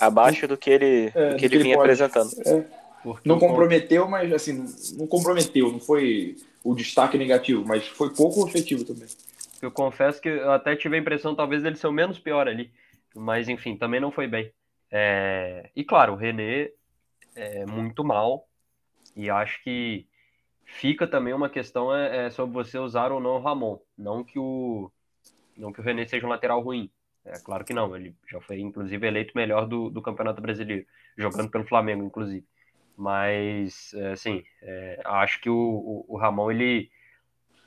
[0.00, 1.90] Abaixo do que ele, é, do que ele vinha pode.
[1.90, 2.30] apresentando.
[2.46, 2.64] É.
[3.24, 4.64] Não comprometeu, mas assim,
[4.96, 9.08] não comprometeu, não foi o destaque negativo, mas foi pouco efetivo também.
[9.62, 12.70] Eu confesso que eu até tive a impressão, talvez, dele ser o menos pior ali.
[13.14, 14.52] Mas, enfim, também não foi bem.
[14.90, 15.70] É...
[15.74, 16.70] E, claro, o René
[17.34, 18.48] é muito mal.
[19.14, 20.06] E acho que
[20.64, 23.78] fica também uma questão é, é, sobre você usar ou não o Ramon.
[23.98, 24.90] Não que o,
[25.56, 26.90] não que o René seja um lateral ruim.
[27.24, 27.94] É claro que não.
[27.94, 32.44] Ele já foi, inclusive, eleito melhor do, do Campeonato Brasileiro, jogando pelo Flamengo, inclusive.
[32.96, 36.90] Mas, é, assim, é, acho que o, o, o Ramon, ele.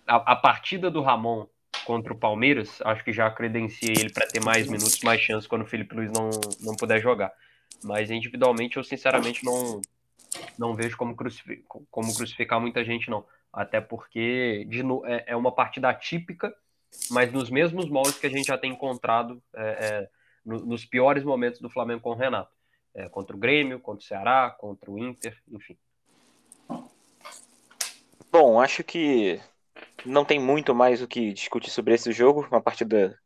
[0.06, 1.48] A, a, partida do Ramon
[1.86, 5.64] contra o Palmeiras, acho que já credencia ele para ter mais minutos, mais chances quando
[5.64, 6.30] o Felipe Luiz não,
[6.62, 7.32] não puder jogar.
[7.84, 9.82] Mas individualmente eu sinceramente não
[10.58, 13.26] não vejo como, crucificar, como crucificar muita gente, não.
[13.52, 16.54] Até porque de, é, é uma partida atípica,
[17.10, 20.10] mas nos mesmos moldes que a gente já tem encontrado é, é,
[20.46, 22.52] no, nos piores momentos do Flamengo com o Renato.
[22.96, 25.76] É, contra o Grêmio, contra o Ceará, contra o Inter, enfim.
[28.32, 29.42] Bom, acho que
[30.06, 32.48] não tem muito mais o que discutir sobre esse jogo.
[32.52, 33.18] Uma partida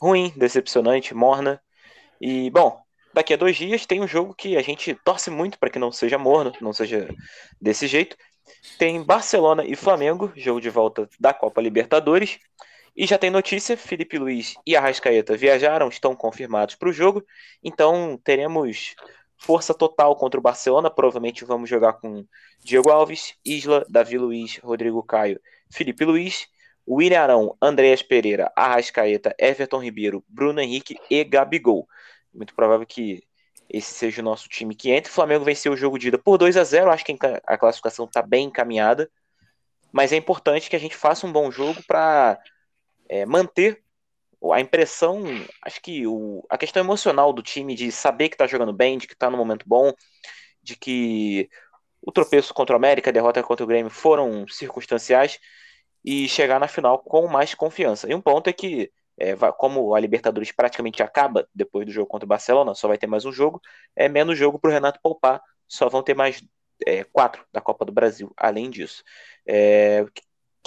[0.00, 1.60] ruim, decepcionante, morna.
[2.20, 2.80] E, bom,
[3.12, 5.90] daqui a dois dias tem um jogo que a gente torce muito para que não
[5.90, 7.08] seja morno, não seja
[7.60, 8.16] desse jeito.
[8.78, 12.38] Tem Barcelona e Flamengo, jogo de volta da Copa Libertadores.
[12.98, 17.24] E já tem notícia: Felipe Luiz e Arrascaeta viajaram, estão confirmados para o jogo.
[17.62, 18.96] Então teremos
[19.36, 20.90] força total contra o Barcelona.
[20.90, 22.26] Provavelmente vamos jogar com
[22.58, 26.48] Diego Alves, Isla, Davi Luiz, Rodrigo Caio Felipe Luiz,
[26.88, 31.86] William Arão, Andréas Pereira, Arrascaeta, Everton Ribeiro, Bruno Henrique e Gabigol.
[32.34, 33.22] Muito provável que
[33.68, 35.08] esse seja o nosso time que entra.
[35.08, 38.06] O Flamengo venceu o jogo de ida por 2 a 0 Acho que a classificação
[38.06, 39.08] está bem encaminhada.
[39.92, 42.40] Mas é importante que a gente faça um bom jogo para
[43.08, 43.82] é, manter
[44.52, 45.24] a impressão,
[45.62, 49.06] acho que o, a questão emocional do time de saber que está jogando bem, de
[49.06, 49.92] que está no momento bom,
[50.62, 51.48] de que
[52.00, 55.38] o tropeço contra o América, a derrota contra o Grêmio foram circunstanciais
[56.04, 58.08] e chegar na final com mais confiança.
[58.08, 62.24] E um ponto é que, é, como a Libertadores praticamente acaba depois do jogo contra
[62.26, 63.60] o Barcelona, só vai ter mais um jogo,
[63.96, 66.42] é menos jogo para o Renato poupar, só vão ter mais
[66.86, 69.02] é, quatro da Copa do Brasil, além disso.
[69.46, 70.04] É,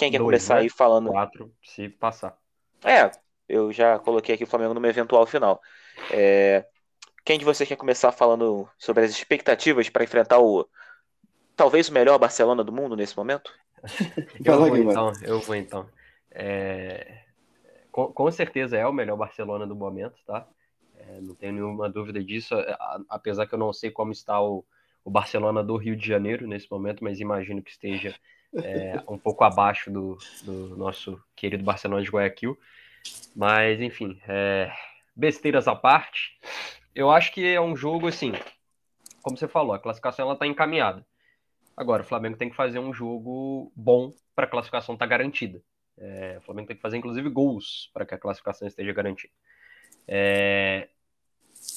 [0.02, 0.58] Quem quer Dois, começar né?
[0.58, 1.10] aí falando?
[1.10, 2.38] Quatro, se passar.
[2.84, 3.10] É,
[3.48, 5.60] eu já coloquei aqui o Flamengo numa eventual final.
[6.10, 6.66] É,
[7.24, 10.68] quem de vocês quer começar falando sobre as expectativas para enfrentar o
[11.56, 13.52] talvez o melhor Barcelona do mundo nesse momento?
[14.44, 15.88] Eu vou então, eu vou então.
[16.30, 17.24] É,
[17.90, 20.48] Com, com certeza é o melhor Barcelona do momento, tá?
[20.96, 24.64] É, não tenho nenhuma dúvida disso, a- apesar que eu não sei como está o,
[25.04, 28.16] o Barcelona do Rio de Janeiro nesse momento, mas imagino que esteja
[28.54, 32.58] é, um pouco abaixo do, do nosso querido Barcelona de Guayaquil.
[33.34, 34.72] Mas, enfim, é,
[35.16, 36.38] besteiras à parte,
[36.94, 38.32] eu acho que é um jogo assim,
[39.22, 41.04] como você falou, a classificação ela está encaminhada.
[41.76, 45.62] Agora, o Flamengo tem que fazer um jogo bom para a classificação estar garantida.
[45.96, 49.32] É, o Flamengo tem que fazer, inclusive, gols para que a classificação esteja garantida.
[50.06, 50.88] É,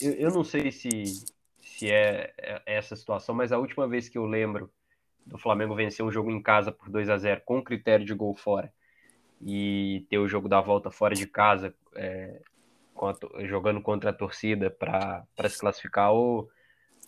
[0.01, 1.25] eu, eu não sei se,
[1.61, 4.71] se é, é essa situação, mas a última vez que eu lembro
[5.25, 8.35] do Flamengo vencer um jogo em casa por 2 a 0 com critério de gol
[8.35, 8.71] fora
[9.41, 12.41] e ter o jogo da volta fora de casa é,
[13.45, 16.47] jogando contra a torcida para se classificar, o,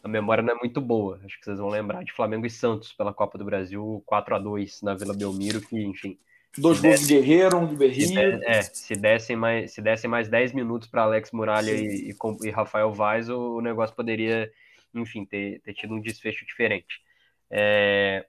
[0.03, 1.19] a memória não é muito boa.
[1.23, 4.39] Acho que vocês vão lembrar de Flamengo e Santos pela Copa do Brasil 4 a
[4.39, 6.17] 2 na Vila Belmiro, que, enfim,
[6.57, 8.13] Dois gols de Guerreiro, um Berrio.
[8.13, 12.47] der- é, se dessem mais, se dessem mais 10 minutos para Alex Muralha e, e
[12.47, 14.51] e Rafael Vaz, o, o negócio poderia,
[14.93, 17.01] enfim, ter, ter tido um desfecho diferente.
[17.49, 18.25] É,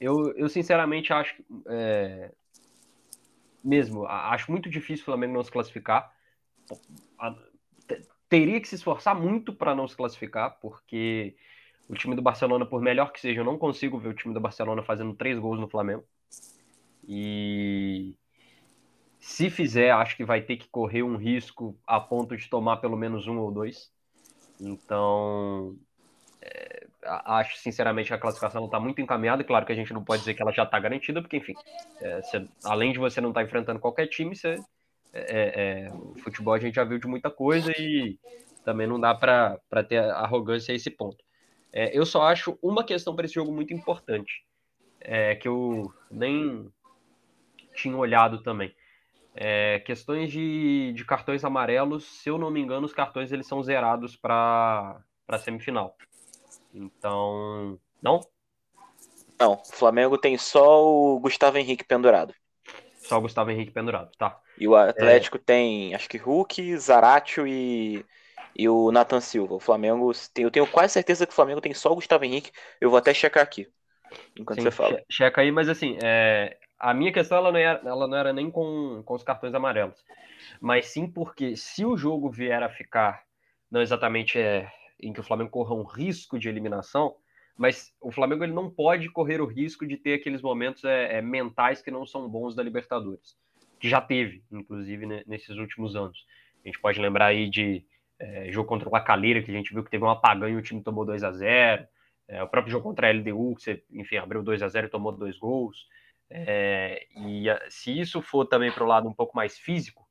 [0.00, 1.34] eu, eu sinceramente acho
[1.66, 2.30] é,
[3.62, 6.14] mesmo, acho muito difícil o Flamengo não se classificar.
[8.28, 11.34] Teria que se esforçar muito para não se classificar, porque
[11.88, 14.40] o time do Barcelona, por melhor que seja, eu não consigo ver o time do
[14.40, 16.04] Barcelona fazendo três gols no Flamengo.
[17.06, 18.14] E
[19.18, 22.96] se fizer, acho que vai ter que correr um risco a ponto de tomar pelo
[22.96, 23.92] menos um ou dois.
[24.60, 25.76] Então,
[27.04, 29.44] acho sinceramente que a classificação está muito encaminhada.
[29.44, 31.54] Claro que a gente não pode dizer que ela já está garantida, porque, enfim,
[32.00, 32.20] é,
[32.64, 34.58] além de você não estar enfrentando qualquer time, você,
[35.12, 38.18] é, é, o futebol a gente já viu de muita coisa e
[38.64, 41.24] também não dá para ter arrogância a esse ponto.
[41.72, 44.44] É, eu só acho uma questão para esse jogo muito importante,
[45.00, 46.70] é, que eu nem
[47.74, 48.74] tinha olhado também.
[49.34, 53.62] É, questões de, de cartões amarelos, se eu não me engano, os cartões eles são
[53.62, 55.96] zerados para a semifinal.
[56.72, 58.20] Então, não?
[59.40, 62.34] Não, o Flamengo tem só o Gustavo Henrique pendurado.
[63.02, 64.40] Só o Gustavo Henrique pendurado, tá?
[64.56, 68.04] E o Atlético tem, acho que Hulk, Zaratio e,
[68.54, 69.54] e o Nathan Silva.
[69.54, 72.52] O Flamengo, tem- eu tenho quase certeza que o Flamengo tem só o Gustavo Henrique.
[72.80, 73.68] Eu vou até checar aqui,
[74.36, 74.98] enquanto Sim, você fala.
[74.98, 78.32] che- checa aí, mas assim, é, a minha questão ela não, era, ela não era
[78.32, 80.04] nem com, com os cartões amarelos,
[80.60, 83.24] mas sim porque se o jogo vier a ficar,
[83.70, 84.70] não exatamente é,
[85.02, 87.14] em que o Flamengo corra um risco de eliminação,
[87.56, 91.22] mas o Flamengo ele não pode correr o risco de ter aqueles momentos é, é,
[91.22, 93.36] mentais que não são bons da Libertadores,
[93.78, 96.24] que já teve, inclusive, né, nesses últimos anos.
[96.64, 97.84] A gente pode lembrar aí de
[98.18, 100.62] é, jogo contra o Lacaleira, que a gente viu que teve um apagão e o
[100.62, 101.86] time tomou 2 a 0
[102.30, 104.90] é, o próprio jogo contra a LDU, que você, enfim, abriu 2 a 0 e
[104.90, 105.88] tomou dois gols.
[106.30, 110.06] É, e se isso for também para o lado um pouco mais físico,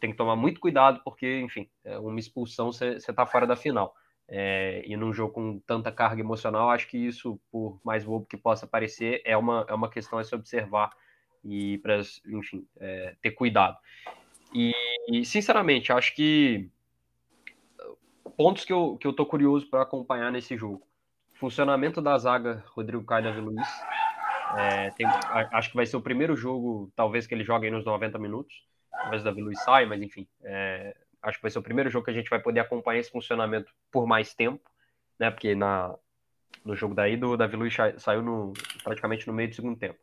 [0.00, 3.94] tem que tomar muito cuidado, porque, enfim, é, uma expulsão você está fora da final.
[4.32, 8.36] É, e num jogo com tanta carga emocional, acho que isso, por mais bobo que
[8.36, 10.90] possa parecer, é uma, é uma questão a se observar
[11.44, 13.76] e para, enfim, é, ter cuidado.
[14.54, 14.72] E,
[15.08, 16.70] e, sinceramente, acho que
[18.36, 20.86] pontos que eu, que eu tô curioso para acompanhar nesse jogo.
[21.34, 23.68] Funcionamento da zaga Rodrigo Caio Davi Luiz.
[24.56, 25.06] É, tem-
[25.52, 28.64] acho que vai ser o primeiro jogo, talvez, que ele jogue nos 90 minutos.
[28.90, 30.26] Talvez o Davi Luiz saia, mas enfim.
[30.42, 33.10] é, acho que vai ser o primeiro jogo que a gente vai poder acompanhar esse
[33.10, 34.70] funcionamento por mais tempo,
[35.18, 35.30] né?
[35.30, 35.94] Porque na,
[36.64, 38.52] no jogo daí do Davi Luiz sa- saiu no,
[38.82, 39.98] praticamente no meio do segundo tempo.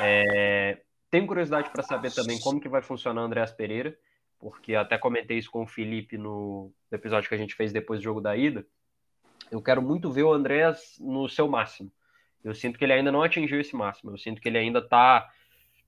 [0.00, 3.96] É, tenho curiosidade para saber também como que vai funcionar o Andréas Pereira,
[4.38, 8.04] porque até comentei isso com o Felipe no episódio que a gente fez depois do
[8.04, 8.66] jogo da ida.
[9.50, 11.92] Eu quero muito ver o Andréas no seu máximo.
[12.42, 14.12] Eu sinto que ele ainda não atingiu esse máximo.
[14.12, 15.28] Eu sinto que ele ainda está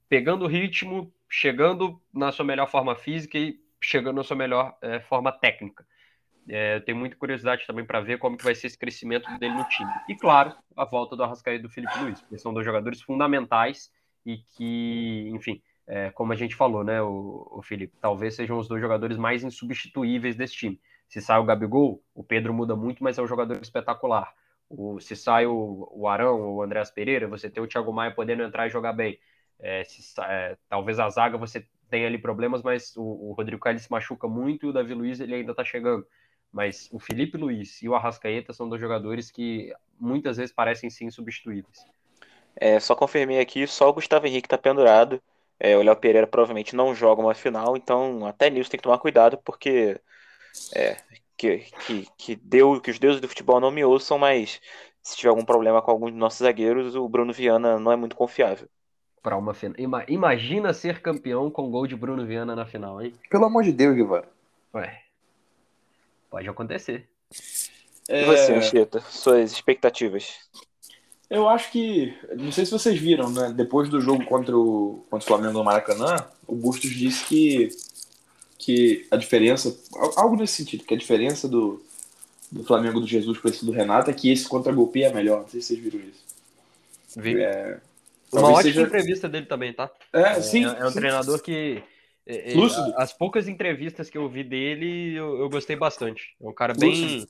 [0.09, 5.01] pegando o ritmo, chegando na sua melhor forma física e chegando na sua melhor eh,
[5.01, 5.87] forma técnica.
[6.49, 9.55] É, eu tenho muita curiosidade também para ver como que vai ser esse crescimento dele
[9.55, 9.91] no time.
[10.09, 13.93] E claro, a volta do Arrascaeta e do Felipe Luiz, porque são dois jogadores fundamentais
[14.25, 18.67] e que, enfim, é, como a gente falou, né, o, o Felipe, talvez sejam os
[18.67, 20.81] dois jogadores mais insubstituíveis desse time.
[21.09, 24.33] Se sai o Gabigol, o Pedro muda muito, mas é um jogador espetacular.
[24.69, 28.11] O, se sai o, o Arão ou o Andréas Pereira, você tem o Thiago Maia
[28.11, 29.19] podendo entrar e jogar bem.
[29.59, 33.79] É, se, é, talvez a zaga você tenha ali problemas, mas o, o Rodrigo Caio
[33.79, 36.07] se machuca muito e o Davi Luiz ele ainda está chegando.
[36.53, 41.07] Mas o Felipe Luiz e o Arrascaeta são dois jogadores que muitas vezes parecem sim
[41.07, 41.85] insubstituíveis.
[42.57, 45.23] É, só confirmei aqui, só o Gustavo Henrique tá pendurado.
[45.61, 48.99] É, o Léo Pereira provavelmente não joga uma final, então até nisso tem que tomar
[48.99, 50.01] cuidado, porque
[50.75, 50.97] é,
[51.37, 54.61] que, que, que, deu, que os deuses do futebol não me ouçam, mas
[55.03, 58.17] se tiver algum problema com algum dos nossos zagueiros, o Bruno Viana não é muito
[58.17, 58.69] confiável.
[59.29, 59.77] Para uma final.
[60.09, 63.13] Imagina ser campeão com gol de Bruno Viana na final, hein?
[63.29, 64.27] Pelo amor de Deus, Guevara.
[64.73, 65.03] Ué.
[66.31, 67.07] Pode acontecer.
[68.09, 68.23] É...
[68.23, 69.01] E você, Anchieta?
[69.11, 70.39] Suas expectativas?
[71.29, 72.17] Eu acho que.
[72.39, 73.53] Não sei se vocês viram, né?
[73.55, 77.69] Depois do jogo contra o, contra o Flamengo no Maracanã, o Bustos disse que,
[78.57, 79.79] que a diferença.
[80.17, 81.85] Algo nesse sentido, que a diferença do,
[82.51, 85.43] do Flamengo do Jesus para esse do Renato é que esse contra-golpe é melhor.
[85.43, 86.25] Não sei se vocês viram isso.
[87.15, 87.43] Vi.
[87.43, 87.79] É,
[88.33, 88.83] Uma ótima seja...
[88.83, 89.91] entrevista dele também, tá?
[90.13, 90.65] É, é sim.
[90.65, 90.99] É, é um sim.
[90.99, 91.83] treinador que.
[92.27, 92.93] É, é, Lúcido.
[92.97, 96.37] As poucas entrevistas que eu vi dele, eu, eu gostei bastante.
[96.41, 96.91] É um cara bem.
[96.91, 97.29] Lúcido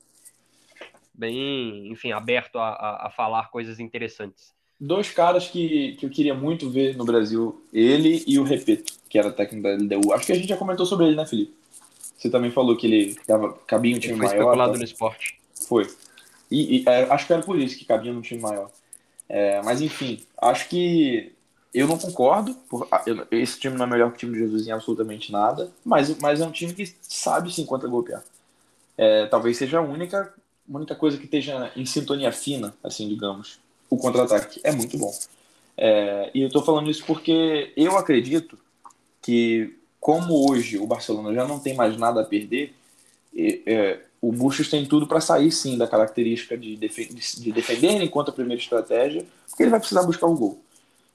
[1.19, 4.53] bem, enfim, aberto a, a, a, falar coisas interessantes.
[4.79, 9.19] Dois caras que, que eu queria muito ver no Brasil, ele e o Repeto, que
[9.19, 10.13] era técnico da LDU.
[10.13, 11.53] Acho que a gente já comentou sobre ele, né, Felipe?
[12.17, 14.39] Você também falou que ele dava, cabia um time ele foi maior.
[14.39, 14.77] especulado tá?
[14.77, 15.39] no esporte.
[15.67, 15.87] Foi.
[16.49, 18.71] E, e é, acho que era por isso que cabia num time maior.
[19.29, 21.31] É, mas enfim, acho que
[21.73, 22.55] eu não concordo.
[22.67, 25.71] Por, eu, esse time não é melhor que o time de Jesus em absolutamente nada,
[25.85, 28.23] mas, mas é um time que sabe sim contra golpear.
[28.97, 30.33] É, talvez seja a única
[30.69, 34.61] única coisa que esteja em sintonia fina, assim, digamos, o contra-ataque.
[34.63, 35.11] É muito bom.
[35.75, 38.57] É, e eu estou falando isso porque eu acredito
[39.21, 42.73] que, como hoje o Barcelona já não tem mais nada a perder,
[43.35, 48.29] é, o Buchos tem tudo para sair sim da característica de, def de defender enquanto
[48.29, 50.59] a primeira estratégia, porque ele vai precisar buscar o gol.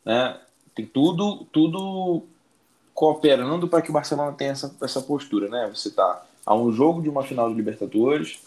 [0.04, 0.38] Né?
[0.74, 2.22] Tem tudo, tudo
[2.94, 5.48] cooperando para que o Barcelona tenha essa, essa postura.
[5.48, 5.70] Né?
[5.74, 8.40] Você está a um jogo de uma final de Libertadores,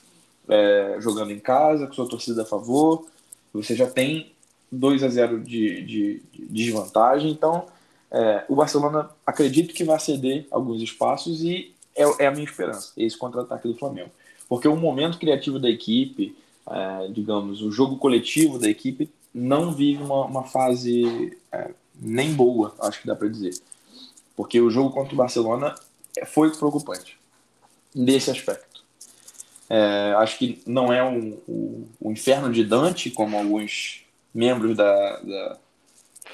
[0.47, 3.05] é, jogando em casa, com sua torcida a favor,
[3.53, 4.31] você já tem
[4.71, 7.31] 2 a 0 de, de, de desvantagem.
[7.31, 7.65] Então,
[8.11, 12.93] é, o Barcelona acredito que vai ceder alguns espaços e é, é a minha esperança,
[12.95, 14.11] esse contra-ataque do Flamengo.
[14.47, 16.35] Porque o momento criativo da equipe,
[16.69, 22.75] é, digamos, o jogo coletivo da equipe, não vive uma, uma fase é, nem boa,
[22.81, 23.53] acho que dá para dizer.
[24.35, 25.75] Porque o jogo contra o Barcelona
[26.27, 27.17] foi preocupante
[27.93, 28.83] nesse aspecto.
[29.69, 35.17] É, acho que não é um, um, um, inferno de Dante, como alguns membros da,
[35.17, 35.57] da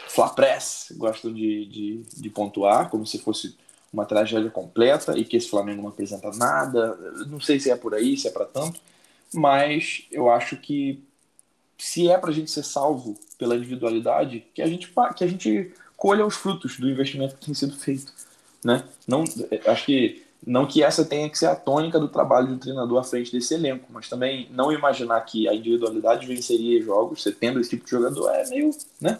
[0.09, 3.55] Fla Press gostam de, de, de, pontuar, como se fosse
[3.93, 6.97] uma tragédia completa e que esse Flamengo não apresenta nada.
[7.27, 8.81] Não sei se é por aí, se é para tanto,
[9.31, 11.03] mas eu acho que
[11.77, 15.73] se é para a gente ser salvo pela individualidade, que a gente que a gente
[15.95, 18.11] colha os frutos do investimento que tem sido feito,
[18.63, 18.83] né?
[19.07, 19.23] Não,
[19.67, 23.03] acho que não que essa tenha que ser a tônica do trabalho do treinador à
[23.03, 27.69] frente desse elenco, mas também não imaginar que a individualidade venceria jogos, você tendo esse
[27.69, 29.19] tipo de jogador, é meio, né?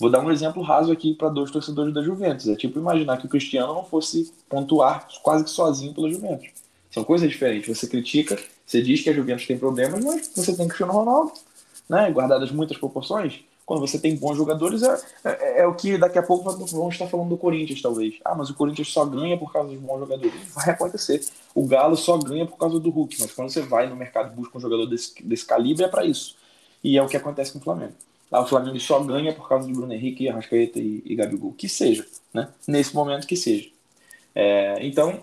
[0.00, 2.48] Vou dar um exemplo raso aqui para dois torcedores da Juventus.
[2.48, 6.48] É tipo imaginar que o Cristiano não fosse pontuar quase que sozinho pela Juventus.
[6.90, 7.78] São coisas diferentes.
[7.78, 11.32] Você critica, você diz que a Juventus tem problemas, mas você tem Cristiano Ronaldo,
[11.86, 12.10] né?
[12.10, 16.22] Guardadas muitas proporções, quando você tem bons jogadores, é, é, é, o que daqui a
[16.24, 18.14] pouco vamos estar falando do Corinthians, talvez.
[18.24, 20.32] Ah, mas o Corinthians só ganha por causa dos bons jogadores.
[20.56, 21.24] Vai acontecer.
[21.54, 24.34] O Galo só ganha por causa do Hulk, mas quando você vai no mercado e
[24.34, 26.34] busca um jogador desse, desse calibre, é para isso.
[26.82, 27.92] E é o que acontece com o Flamengo.
[28.30, 31.52] Ah, o Flamengo só ganha por causa do Bruno Henrique, Arrascaeta e, e Gabigol.
[31.52, 32.48] Que seja, né?
[32.66, 33.68] Nesse momento que seja.
[34.34, 35.20] É, então,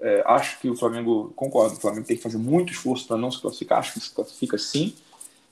[0.00, 3.30] é, acho que o Flamengo, concordo, o Flamengo tem que fazer muito esforço para não
[3.30, 3.78] se classificar.
[3.78, 4.94] Acho que se classifica sim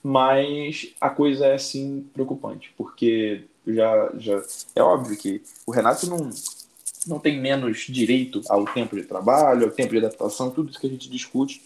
[0.04, 4.42] mas a coisa é assim preocupante, porque já, já
[4.76, 6.28] é óbvio que o Renato não,
[7.06, 10.86] não tem menos direito ao tempo de trabalho, ao tempo de adaptação, tudo isso que
[10.86, 11.62] a gente discute,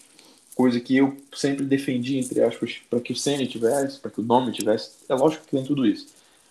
[0.59, 4.23] coisa que eu sempre defendi, entre aspas, para que o Senna tivesse, para que o
[4.23, 6.07] nome tivesse, é lógico que tem tudo isso.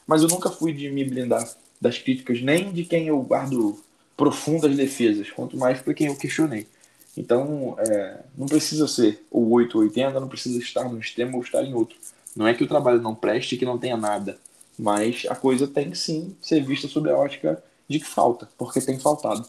[0.07, 1.47] Mas eu nunca fui de me blindar
[1.79, 3.79] das críticas, nem de quem eu guardo
[4.17, 6.67] profundas defesas, quanto mais para quem eu questionei.
[7.15, 11.75] Então, é, não precisa ser o 880, não precisa estar no extremo ou estar em
[11.75, 11.99] outro.
[12.35, 14.39] Não é que o trabalho não preste que não tenha nada,
[14.79, 18.99] mas a coisa tem sim ser vista sob a ótica de que falta, porque tem
[18.99, 19.47] faltado.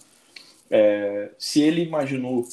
[0.69, 2.45] É, se ele imaginou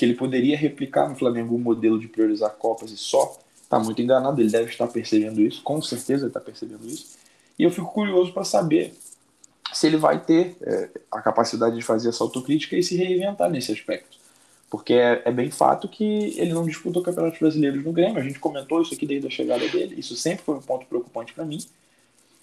[0.00, 3.78] que ele poderia replicar no Flamengo o um modelo de priorizar Copas e só, está
[3.78, 7.18] muito enganado, ele deve estar percebendo isso, com certeza ele está percebendo isso.
[7.58, 8.94] E eu fico curioso para saber
[9.74, 13.72] se ele vai ter é, a capacidade de fazer essa autocrítica e se reinventar nesse
[13.72, 14.16] aspecto.
[14.70, 18.20] Porque é, é, bem fato que ele não disputou campeonatos brasileiros no Grêmio.
[18.20, 19.96] A gente comentou isso aqui desde a chegada dele.
[19.98, 21.58] Isso sempre foi um ponto preocupante para mim.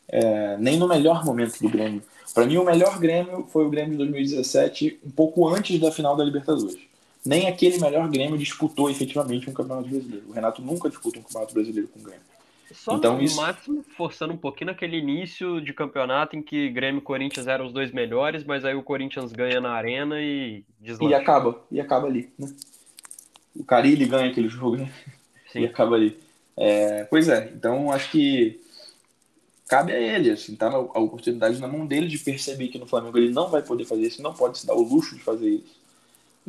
[0.07, 2.03] É, nem no melhor momento do Grêmio.
[2.35, 6.15] Para mim, o melhor Grêmio foi o Grêmio de 2017, um pouco antes da final
[6.15, 6.87] da Libertadores.
[7.27, 10.29] Nem aquele melhor Grêmio disputou efetivamente um campeonato brasileiro.
[10.29, 12.21] O Renato nunca disputou um campeonato brasileiro com o Grêmio.
[12.71, 13.37] Só então, no isso...
[13.37, 17.73] máximo forçando um pouquinho naquele início de campeonato em que Grêmio e Corinthians eram os
[17.73, 21.11] dois melhores, mas aí o Corinthians ganha na arena e deslancha.
[21.11, 22.49] E acaba, e acaba ali, né?
[23.55, 24.91] O Carilli ganha aquele jogo, né?
[25.51, 25.61] Sim.
[25.61, 26.17] E acaba ali.
[26.55, 28.59] É, pois é, então acho que
[29.67, 33.17] cabe a ele, assim, tá a oportunidade na mão dele de perceber que no Flamengo
[33.17, 35.76] ele não vai poder fazer isso, não pode se dar o luxo de fazer isso.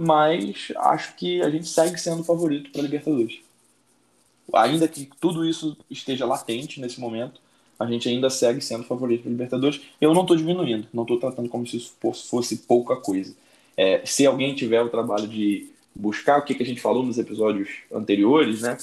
[0.01, 3.41] Mas acho que a gente segue sendo favorito para Libertadores.
[4.55, 7.41] Ainda que tudo isso esteja latente nesse momento,
[7.77, 9.81] a gente ainda segue sendo favorito para Libertadores.
[10.01, 13.35] Eu não estou diminuindo, não estou tratando como se isso fosse pouca coisa.
[13.77, 17.19] É, se alguém tiver o trabalho de buscar o que, que a gente falou nos
[17.19, 18.79] episódios anteriores, né?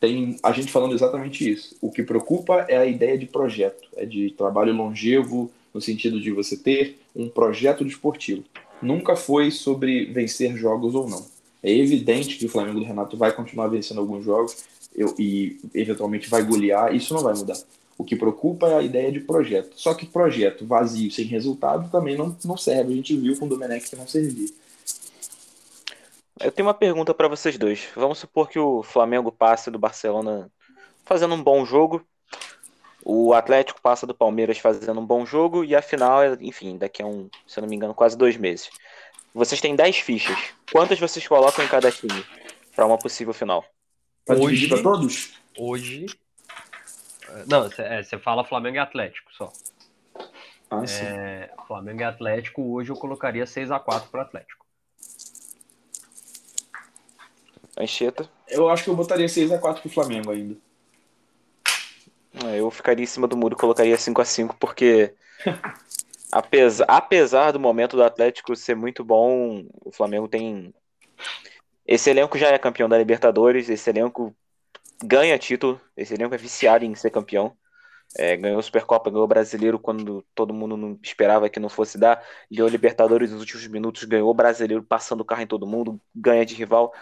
[0.00, 1.76] tem a gente falando exatamente isso.
[1.80, 6.32] O que preocupa é a ideia de projeto, é de trabalho longevo, no sentido de
[6.32, 8.42] você ter um projeto desportivo.
[8.82, 11.24] Nunca foi sobre vencer jogos ou não.
[11.62, 14.64] É evidente que o Flamengo do Renato vai continuar vencendo alguns jogos
[14.94, 17.56] eu, e eventualmente vai golear, isso não vai mudar.
[17.96, 19.74] O que preocupa é a ideia de projeto.
[19.76, 22.92] Só que projeto vazio, sem resultado, também não, não serve.
[22.92, 24.48] A gente viu com o Domenech que não servia.
[26.40, 27.88] Eu tenho uma pergunta para vocês dois.
[27.94, 30.50] Vamos supor que o Flamengo passe do Barcelona
[31.04, 32.04] fazendo um bom jogo,
[33.04, 37.06] o Atlético passa do Palmeiras fazendo um bom jogo e a final, enfim, daqui a
[37.06, 38.70] um, se eu não me engano, quase dois meses.
[39.34, 40.38] Vocês têm 10 fichas.
[40.70, 42.24] Quantas vocês colocam em cada time
[42.74, 43.64] para uma possível final?
[44.24, 45.32] Pra hoje, para todos?
[45.58, 46.06] Hoje.
[47.46, 49.52] Não, você é, fala Flamengo e Atlético só.
[50.70, 54.62] Ah, é, Flamengo e Atlético, hoje eu colocaria 6 a 4 para Atlético.
[57.76, 58.28] Ancheta.
[58.48, 60.56] Eu acho que eu botaria 6x4 pro Flamengo ainda.
[62.34, 65.14] É, eu ficaria em cima do muro e colocaria 5x5, porque
[66.32, 70.74] apesar, apesar do momento do Atlético ser muito bom, o Flamengo tem.
[71.86, 74.34] Esse elenco já é campeão da Libertadores, esse elenco
[75.04, 77.56] ganha título, esse elenco é viciado em ser campeão.
[78.16, 81.98] É, ganhou a Supercopa, ganhou o Brasileiro quando todo mundo não esperava que não fosse
[81.98, 82.22] dar.
[82.50, 86.44] Ganhou Libertadores nos últimos minutos, ganhou o Brasileiro passando o carro em todo mundo, ganha
[86.44, 86.92] de rival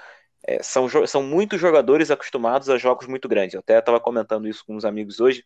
[0.47, 3.55] é, são, são muitos jogadores acostumados a jogos muito grandes.
[3.55, 5.45] Eu até estava comentando isso com uns amigos hoje,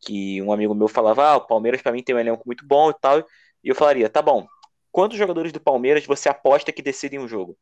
[0.00, 2.90] que um amigo meu falava, ah, o Palmeiras para mim tem um elenco muito bom
[2.90, 3.18] e tal,
[3.62, 4.46] e eu falaria, tá bom,
[4.90, 7.56] quantos jogadores do Palmeiras você aposta que decidem um jogo?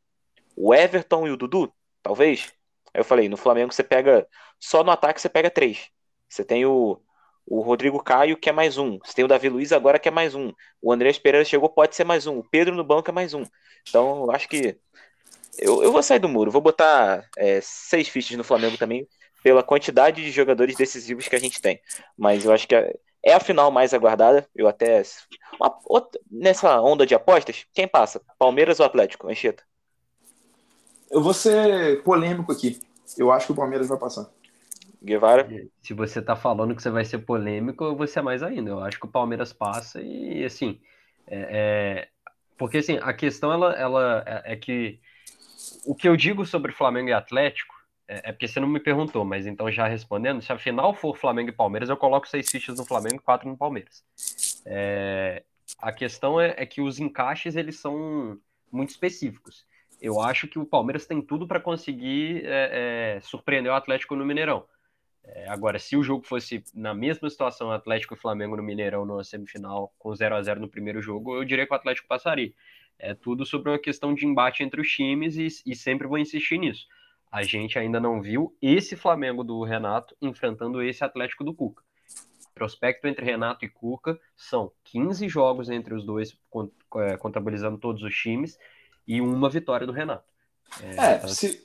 [0.56, 1.72] O Everton e o Dudu?
[2.02, 2.52] Talvez?
[2.94, 4.26] Aí eu falei, no Flamengo você pega,
[4.58, 5.90] só no ataque você pega três.
[6.28, 7.00] Você tem o,
[7.46, 8.98] o Rodrigo Caio, que é mais um.
[8.98, 10.52] Você tem o Davi Luiz agora, que é mais um.
[10.80, 12.38] O André Pereira chegou, pode ser mais um.
[12.38, 13.44] O Pedro no banco é mais um.
[13.88, 14.78] Então, eu acho que
[15.56, 19.06] eu, eu vou sair do muro, vou botar é, seis fichas no Flamengo também,
[19.42, 21.80] pela quantidade de jogadores decisivos que a gente tem.
[22.16, 22.94] Mas eu acho que é,
[23.24, 24.46] é a final mais aguardada.
[24.54, 25.02] Eu até.
[25.58, 28.20] Uma, outra, nessa onda de apostas, quem passa?
[28.38, 29.28] Palmeiras ou Atlético?
[29.28, 29.62] Anchieta?
[31.10, 32.80] Eu vou ser polêmico aqui.
[33.16, 34.28] Eu acho que o Palmeiras vai passar.
[35.02, 35.48] Guevara?
[35.80, 38.70] Se você tá falando que você vai ser polêmico, eu vou ser mais ainda.
[38.70, 40.80] Eu acho que o Palmeiras passa e, assim.
[41.26, 42.08] É, é...
[42.58, 45.00] Porque, assim, a questão ela, ela é, é que
[45.84, 49.22] o que eu digo sobre Flamengo e Atlético é, é, porque você não me perguntou,
[49.22, 52.78] mas então já respondendo, se a final for Flamengo e Palmeiras, eu coloco seis fichas
[52.78, 54.02] no Flamengo e quatro no Palmeiras.
[54.64, 55.44] É,
[55.78, 58.38] a questão é, é, que os encaixes eles são
[58.72, 59.66] muito específicos.
[60.00, 64.24] Eu acho que o Palmeiras tem tudo para conseguir é, é, surpreender o Atlético no
[64.24, 64.64] Mineirão.
[65.24, 69.22] É, agora, se o jogo fosse na mesma situação, Atlético e Flamengo no Mineirão, na
[69.22, 72.52] semifinal, com 0 a 0 no primeiro jogo, eu diria que o Atlético passaria.
[72.98, 76.58] É tudo sobre uma questão de embate entre os times e, e sempre vou insistir
[76.58, 76.86] nisso.
[77.30, 81.82] A gente ainda não viu esse Flamengo do Renato enfrentando esse Atlético do Cuca.
[82.54, 86.36] Prospecto entre Renato e Cuca são 15 jogos entre os dois,
[86.96, 88.58] é, contabilizando todos os times,
[89.06, 90.24] e uma vitória do Renato.
[90.82, 91.64] É, é se,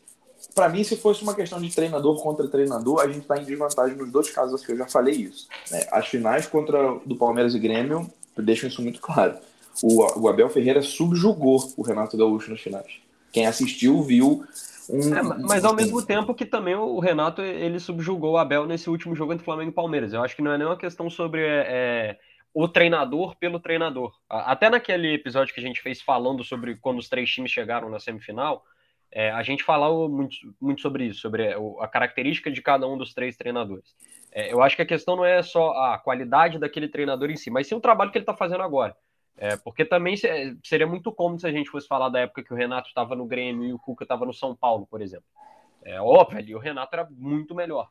[0.54, 3.98] para mim, se fosse uma questão de treinador contra treinador, a gente está em desvantagem
[3.98, 5.48] nos dois casos que eu já falei isso.
[5.72, 5.88] Né?
[5.92, 8.08] As finais contra do Palmeiras e Grêmio
[8.38, 9.38] deixam isso muito claro
[9.82, 13.00] o, Abel Ferreira subjugou o Renato Gaúcho nas finais.
[13.32, 14.46] Quem assistiu viu
[14.90, 18.90] um, é, mas ao mesmo tempo que também o Renato ele subjugou o Abel nesse
[18.90, 20.14] último jogo entre Flamengo e Palmeiras.
[20.14, 22.20] Eu acho que não é nenhuma questão sobre é, é,
[22.54, 24.14] o treinador pelo treinador.
[24.30, 28.00] Até naquele episódio que a gente fez falando sobre quando os três times chegaram na
[28.00, 28.64] semifinal,
[29.12, 33.14] é, a gente falou muito, muito sobre isso, sobre a característica de cada um dos
[33.14, 33.96] três treinadores.
[34.32, 37.50] É, eu acho que a questão não é só a qualidade daquele treinador em si,
[37.50, 38.96] mas sim o trabalho que ele está fazendo agora.
[39.38, 40.16] É, porque também
[40.64, 43.26] seria muito cômodo se a gente fosse falar da época que o Renato estava no
[43.26, 45.26] Grêmio e o Cuca estava no São Paulo, por exemplo.
[45.84, 47.90] É óbvio, ali o Renato era muito melhor.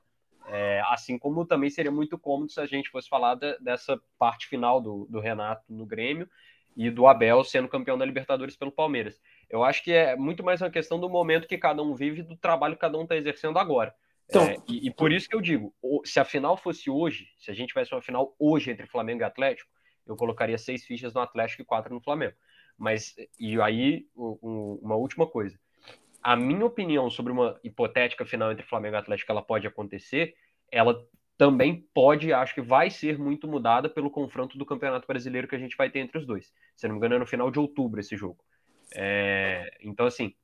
[0.49, 4.49] É, assim como também seria muito cômodo se a gente fosse falar de, dessa parte
[4.49, 6.29] final do, do Renato no Grêmio
[6.77, 9.21] e do Abel sendo campeão da Libertadores pelo Palmeiras.
[9.49, 12.25] Eu acho que é muito mais uma questão do momento que cada um vive e
[12.25, 13.95] do trabalho que cada um está exercendo agora.
[14.29, 15.75] Então, é, e, e, por isso que eu digo,
[16.05, 19.25] se a final fosse hoje, se a gente tivesse uma final hoje entre Flamengo e
[19.25, 19.71] Atlético,
[20.07, 22.35] eu colocaria seis fichas no Atlético e quatro no Flamengo.
[22.77, 25.59] Mas, e aí, um, uma última coisa.
[26.23, 30.35] A minha opinião sobre uma hipotética final entre Flamengo e Atlético, ela pode acontecer,
[30.71, 31.05] ela
[31.37, 35.59] também pode, acho que vai ser muito mudada pelo confronto do Campeonato Brasileiro que a
[35.59, 36.53] gente vai ter entre os dois.
[36.77, 38.39] Se não me engano, é no final de outubro esse jogo.
[38.95, 40.35] É, então, assim,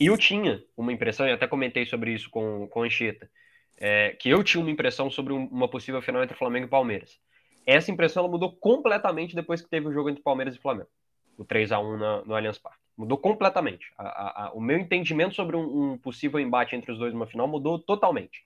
[0.00, 3.30] eu tinha uma impressão, e até comentei sobre isso com, com Anchieta,
[3.76, 7.20] é, que eu tinha uma impressão sobre uma possível final entre Flamengo e Palmeiras.
[7.68, 10.88] Essa impressão ela mudou completamente depois que teve o jogo entre Palmeiras e Flamengo,
[11.36, 12.78] o 3 a 1 no Allianz Parque.
[12.96, 13.92] Mudou completamente.
[13.98, 17.26] A, a, a, o meu entendimento sobre um, um possível embate entre os dois numa
[17.26, 18.42] final mudou totalmente.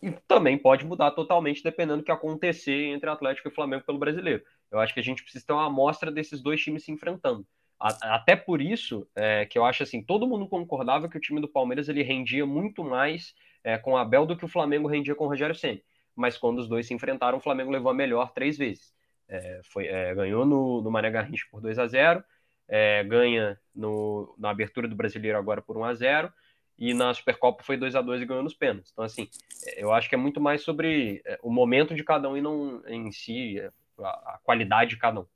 [0.00, 4.44] E também pode mudar totalmente dependendo do que acontecer entre Atlético e Flamengo pelo brasileiro.
[4.70, 7.44] Eu acho que a gente precisa ter uma amostra desses dois times se enfrentando.
[7.80, 11.48] Até por isso é, que eu acho assim, todo mundo concordava que o time do
[11.48, 13.34] Palmeiras ele rendia muito mais
[13.64, 15.82] é, com a Abel do que o Flamengo rendia com o Rogério Ceni.
[16.14, 18.92] Mas quando os dois se enfrentaram, o Flamengo levou a melhor três vezes.
[19.28, 22.22] É, foi, é, ganhou no, no Mané Garrincha por 2 a 0
[22.68, 26.32] é, ganha no, na abertura do Brasileiro agora por 1 a 0
[26.78, 28.90] e na Supercopa foi 2 a 2 e ganhou nos pênaltis.
[28.92, 29.28] Então, assim,
[29.76, 32.82] eu acho que é muito mais sobre é, o momento de cada um e não
[32.88, 35.26] em si é, a, a qualidade de cada um.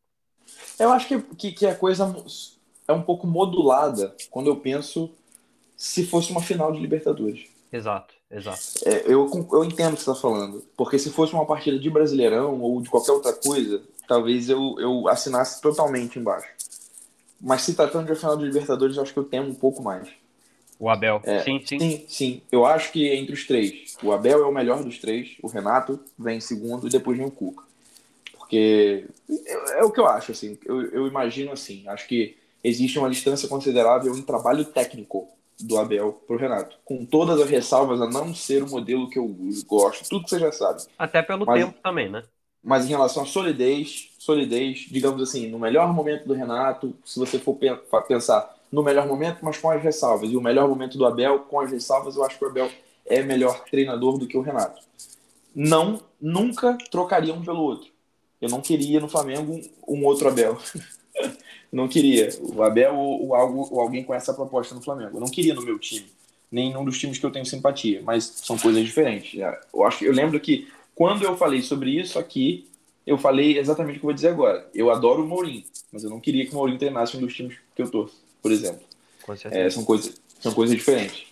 [0.78, 2.12] Eu acho que, que, que, a coisa
[2.88, 5.14] é um pouco modulada quando eu penso
[5.76, 7.50] se fosse uma final de Libertadores.
[7.70, 8.60] Exato, exato.
[8.84, 10.64] É, eu, eu entendo o que você está falando.
[10.76, 15.08] Porque se fosse uma partida de Brasileirão ou de qualquer outra coisa, talvez eu, eu
[15.08, 16.48] assinasse totalmente embaixo.
[17.40, 19.82] Mas se tratando de uma final de Libertadores, eu acho que eu temo um pouco
[19.82, 20.08] mais.
[20.78, 21.20] O Abel.
[21.24, 21.78] É, sim, sim.
[21.78, 22.42] Sim, sim.
[22.52, 25.98] Eu acho que entre os três, o Abel é o melhor dos três, o Renato
[26.18, 27.64] vem em segundo e depois vem o Cuca.
[28.32, 30.58] Porque é, é o que eu acho, assim.
[30.64, 31.86] Eu, eu imagino assim.
[31.88, 35.28] Acho que existe uma distância considerável em trabalho técnico
[35.60, 36.76] do Abel pro Renato.
[36.84, 39.28] Com todas as ressalvas a não ser o modelo que eu
[39.66, 40.82] gosto, tudo que você já sabe.
[40.98, 42.22] Até pelo mas, tempo também, né?
[42.62, 47.38] Mas em relação à solidez, solidez, digamos assim, no melhor momento do Renato, se você
[47.38, 47.56] for
[48.06, 50.30] pensar no melhor momento, mas com as ressalvas.
[50.30, 52.70] E o melhor momento do Abel, com as ressalvas, eu acho que o Abel
[53.06, 54.82] é melhor treinador do que o Renato.
[55.54, 57.88] Não, nunca trocaria um pelo outro.
[58.40, 60.58] Eu não queria no Flamengo um outro Abel.
[61.72, 62.28] não queria.
[62.40, 65.16] O Abel ou, ou, algo, ou alguém com essa proposta no Flamengo.
[65.16, 66.06] Eu não queria no meu time.
[66.50, 68.02] Nenhum dos times que eu tenho simpatia.
[68.02, 69.40] Mas são coisas diferentes.
[69.72, 72.68] Eu, acho, eu lembro que quando eu falei sobre isso aqui,
[73.06, 74.68] eu falei exatamente o que eu vou dizer agora.
[74.74, 77.56] Eu adoro o Mourinho, mas eu não queria que o Mourinho treinasse um dos times
[77.74, 78.80] que eu torço por exemplo.
[79.50, 81.26] É, são, coisas, são coisas diferentes.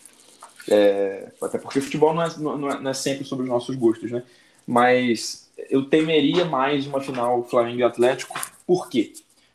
[0.68, 4.10] É, até porque futebol não é, não, é, não é sempre sobre os nossos gostos,
[4.10, 4.24] né?
[4.66, 8.36] Mas eu temeria mais uma final Flamengo e Atlético.
[8.66, 9.12] Por quê?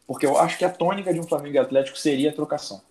[0.10, 2.82] Porque eu acho que a tônica de um Flamengo e Atlético seria a trocação.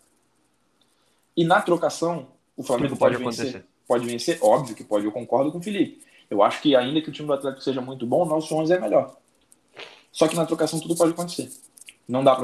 [1.37, 3.66] E na trocação, o Flamengo pode, pode vencer.
[3.89, 5.05] Pode vencer, óbvio que pode.
[5.05, 6.01] Eu concordo com o Felipe.
[6.31, 8.73] Eu acho que ainda que o time do Atlético seja muito bom, o nosso 11
[8.73, 9.16] é melhor.
[10.12, 11.51] Só que na trocação tudo pode acontecer.
[12.07, 12.37] Não dá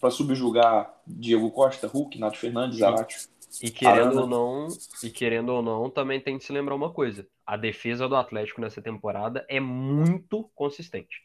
[0.00, 3.28] para subjugar Diego Costa, Hulk, Nato Fernandes, Zaratio.
[3.62, 4.68] E querendo ou não,
[5.02, 8.62] e querendo ou não, também tem que se lembrar uma coisa: a defesa do Atlético
[8.62, 11.22] nessa temporada é muito consistente.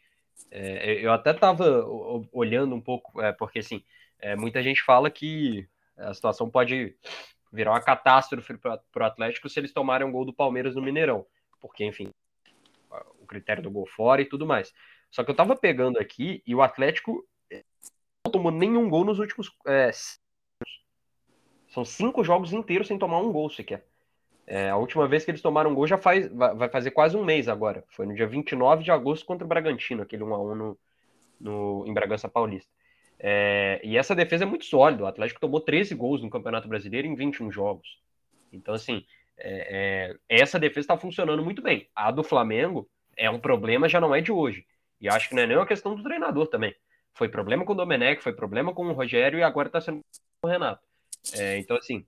[0.50, 1.86] É, eu até estava
[2.32, 3.84] olhando um pouco, é, porque assim,
[4.20, 5.68] é, muita gente fala que
[5.98, 6.96] a situação pode
[7.52, 11.26] virar uma catástrofe para o Atlético se eles tomarem um gol do Palmeiras no Mineirão,
[11.60, 12.10] porque enfim,
[13.20, 14.74] o critério do gol fora e tudo mais.
[15.10, 17.26] Só que eu estava pegando aqui e o Atlético
[18.32, 19.52] tomou nenhum gol nos últimos.
[19.66, 19.92] É,
[21.70, 23.86] são cinco jogos inteiros sem tomar um gol sequer.
[24.48, 27.50] É, a última vez que eles tomaram gol já faz, vai fazer quase um mês
[27.50, 27.84] agora.
[27.90, 30.80] Foi no dia 29 de agosto contra o Bragantino, aquele 1x1 no,
[31.40, 32.72] no, em Bragança Paulista.
[33.20, 35.04] É, e essa defesa é muito sólida.
[35.04, 38.00] O Atlético tomou 13 gols no Campeonato Brasileiro em 21 jogos.
[38.54, 39.04] Então, assim,
[39.38, 41.90] é, é essa defesa está funcionando muito bem.
[41.94, 44.66] A do Flamengo é um problema, já não é de hoje.
[45.02, 46.74] E acho que não é nem uma questão do treinador também.
[47.14, 50.02] Foi problema com o Domenech, foi problema com o Rogério e agora está sendo
[50.40, 50.88] com o Renato.
[51.34, 52.06] É, então, assim,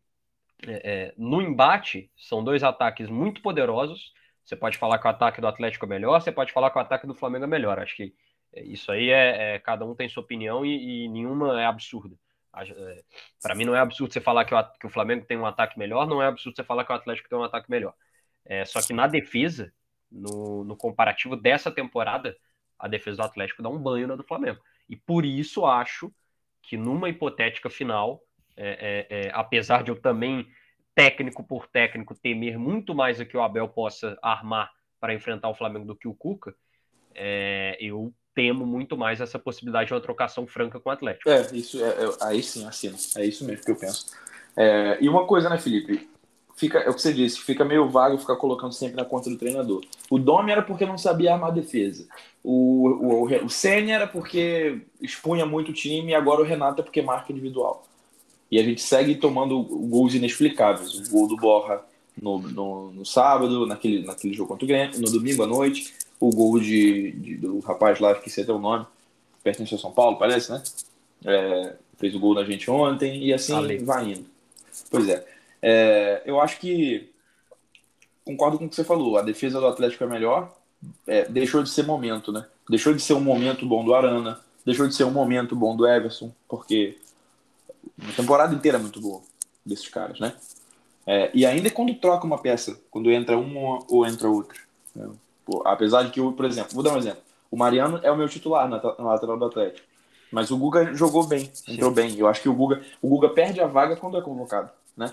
[0.67, 4.13] é, é, no embate, são dois ataques muito poderosos.
[4.43, 6.81] Você pode falar que o ataque do Atlético é melhor, você pode falar que o
[6.81, 7.79] ataque do Flamengo é melhor.
[7.79, 8.13] Acho que
[8.55, 12.15] isso aí é, é cada um tem sua opinião e, e nenhuma é absurda.
[12.55, 13.03] É,
[13.41, 15.77] Para mim, não é absurdo você falar que o, que o, Flamengo tem um ataque
[15.77, 17.93] melhor, não é absurdo você falar que o Atlético tem um ataque melhor.
[18.43, 19.71] É, só que na defesa,
[20.11, 22.35] no, no comparativo dessa temporada,
[22.77, 24.59] a defesa do Atlético dá um banho na do Flamengo.
[24.89, 26.11] E por isso acho
[26.63, 28.21] que numa hipotética final,
[28.61, 30.47] é, é, é, apesar de eu também,
[30.93, 35.55] técnico por técnico, temer muito mais do que o Abel possa armar para enfrentar o
[35.55, 36.53] Flamengo do que o Cuca,
[37.15, 41.29] é, eu temo muito mais essa possibilidade de uma trocação franca com o Atlético.
[41.29, 42.97] É, isso é, é aí sim, assino.
[43.15, 44.07] É isso mesmo que eu penso.
[44.99, 46.09] E uma coisa, né, Felipe?
[46.59, 49.37] fica, é o que você disse, fica meio vago ficar colocando sempre na conta do
[49.37, 49.81] treinador.
[50.09, 52.05] O Domi era porque não sabia armar a defesa.
[52.43, 56.81] O, o, o, o Senna era porque expunha muito o time e agora o Renato
[56.81, 57.87] é porque marca individual.
[58.51, 60.95] E a gente segue tomando gols inexplicáveis.
[60.95, 61.83] O gol do Borra
[62.19, 65.93] no, no, no sábado, naquele, naquele jogo contra o Grêmio, no domingo à noite.
[66.19, 68.85] O gol de, de do rapaz lá, que sei até o nome,
[69.43, 70.61] pertence ao São Paulo, parece, né?
[71.25, 73.77] É, fez o gol da gente ontem e assim Ale.
[73.77, 74.25] vai indo.
[74.89, 75.25] Pois é.
[75.61, 76.21] é.
[76.25, 77.09] Eu acho que
[78.25, 79.17] concordo com o que você falou.
[79.17, 80.53] A defesa do Atlético é melhor.
[81.07, 82.45] É, deixou de ser momento, né?
[82.69, 84.39] Deixou de ser um momento bom do Arana.
[84.65, 86.97] Deixou de ser um momento bom do Everson, porque
[88.07, 89.21] a temporada inteira é muito boa
[89.65, 90.33] desses caras, né?
[91.05, 94.59] É, e ainda quando troca uma peça, quando entra uma ou entra outra.
[94.95, 95.09] Né?
[95.45, 97.21] Pô, apesar de que, por exemplo, vou dar um exemplo.
[97.49, 99.87] O Mariano é o meu titular na, na lateral do Atlético.
[100.31, 101.95] Mas o Guga jogou bem, entrou Sim.
[101.95, 102.17] bem.
[102.17, 105.11] Eu acho que o Guga, o Guga perde a vaga quando é convocado, né?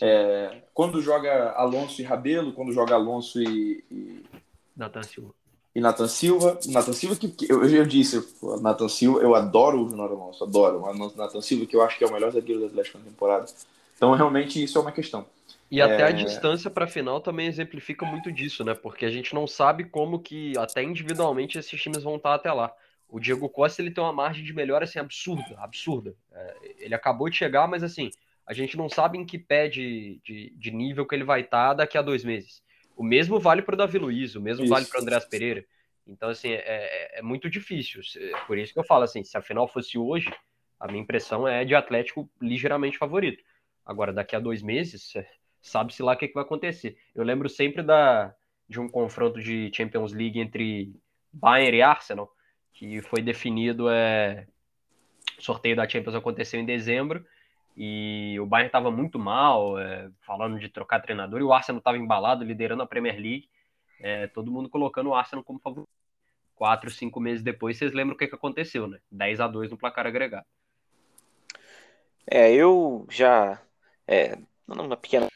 [0.00, 4.24] É, quando joga Alonso e Rabelo, quando joga Alonso e, e...
[4.76, 5.37] Nathan Silva.
[5.78, 8.20] E Nathan Silva, Nathan Silva que, que eu, eu disse,
[8.60, 12.02] Nathan Silva, eu adoro o Júnior Alonso, adoro o Nathan Silva, que eu acho que
[12.02, 13.46] é o melhor zagueiro do Atlético na temporada.
[13.96, 15.24] Então, realmente, isso é uma questão.
[15.70, 16.06] E até é...
[16.06, 18.74] a distância para a final também exemplifica muito disso, né?
[18.74, 22.72] Porque a gente não sabe como que, até individualmente, esses times vão estar até lá.
[23.08, 26.12] O Diego Costa ele tem uma margem de melhora assim, absurda, absurda.
[26.32, 28.10] É, ele acabou de chegar, mas assim,
[28.44, 31.74] a gente não sabe em que pé de, de, de nível que ele vai estar
[31.74, 32.66] daqui a dois meses.
[32.98, 34.74] O mesmo vale para o Davi Luiz, o mesmo isso.
[34.74, 35.64] vale para o Andreas Pereira.
[36.04, 38.00] Então, assim, é, é, é, muito difícil.
[38.44, 40.28] Por isso que eu falo assim, se a final fosse hoje,
[40.80, 43.40] a minha impressão é de Atlético ligeiramente favorito.
[43.86, 45.12] Agora, daqui a dois meses,
[45.62, 46.98] sabe-se lá o que, que vai acontecer.
[47.14, 48.34] Eu lembro sempre da,
[48.68, 50.92] de um confronto de Champions League entre
[51.32, 52.28] Bayern e Arsenal,
[52.72, 54.44] que foi definido, é,
[55.38, 57.24] o sorteio da Champions aconteceu em dezembro,
[57.80, 61.96] e o Bayern estava muito mal, é, falando de trocar treinador, e o Arsenal estava
[61.96, 63.48] embalado, liderando a Premier League,
[64.00, 65.88] é, todo mundo colocando o Arsenal como favorito.
[66.56, 68.98] Quatro, cinco meses depois, vocês lembram o que, que aconteceu, né?
[69.12, 70.44] 10 a 2 no placar agregado.
[72.28, 73.62] É, eu já.
[74.08, 75.28] É, numa pequena.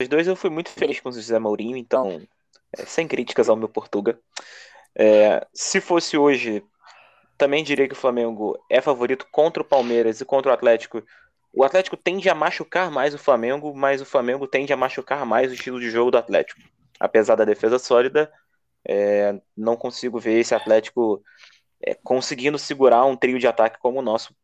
[0.00, 2.26] Os dois eu fui muito feliz com o José Mourinho, então,
[2.72, 4.18] é, sem críticas ao meu Portuga.
[4.96, 6.64] É, se fosse hoje,
[7.36, 11.02] também diria que o Flamengo é favorito contra o Palmeiras e contra o Atlético.
[11.56, 15.50] O Atlético tende a machucar mais o Flamengo, mas o Flamengo tende a machucar mais
[15.50, 16.60] o estilo de jogo do Atlético.
[16.98, 18.32] Apesar da defesa sólida,
[18.86, 21.22] é, não consigo ver esse Atlético
[21.80, 24.34] é, conseguindo segurar um trio de ataque como o nosso.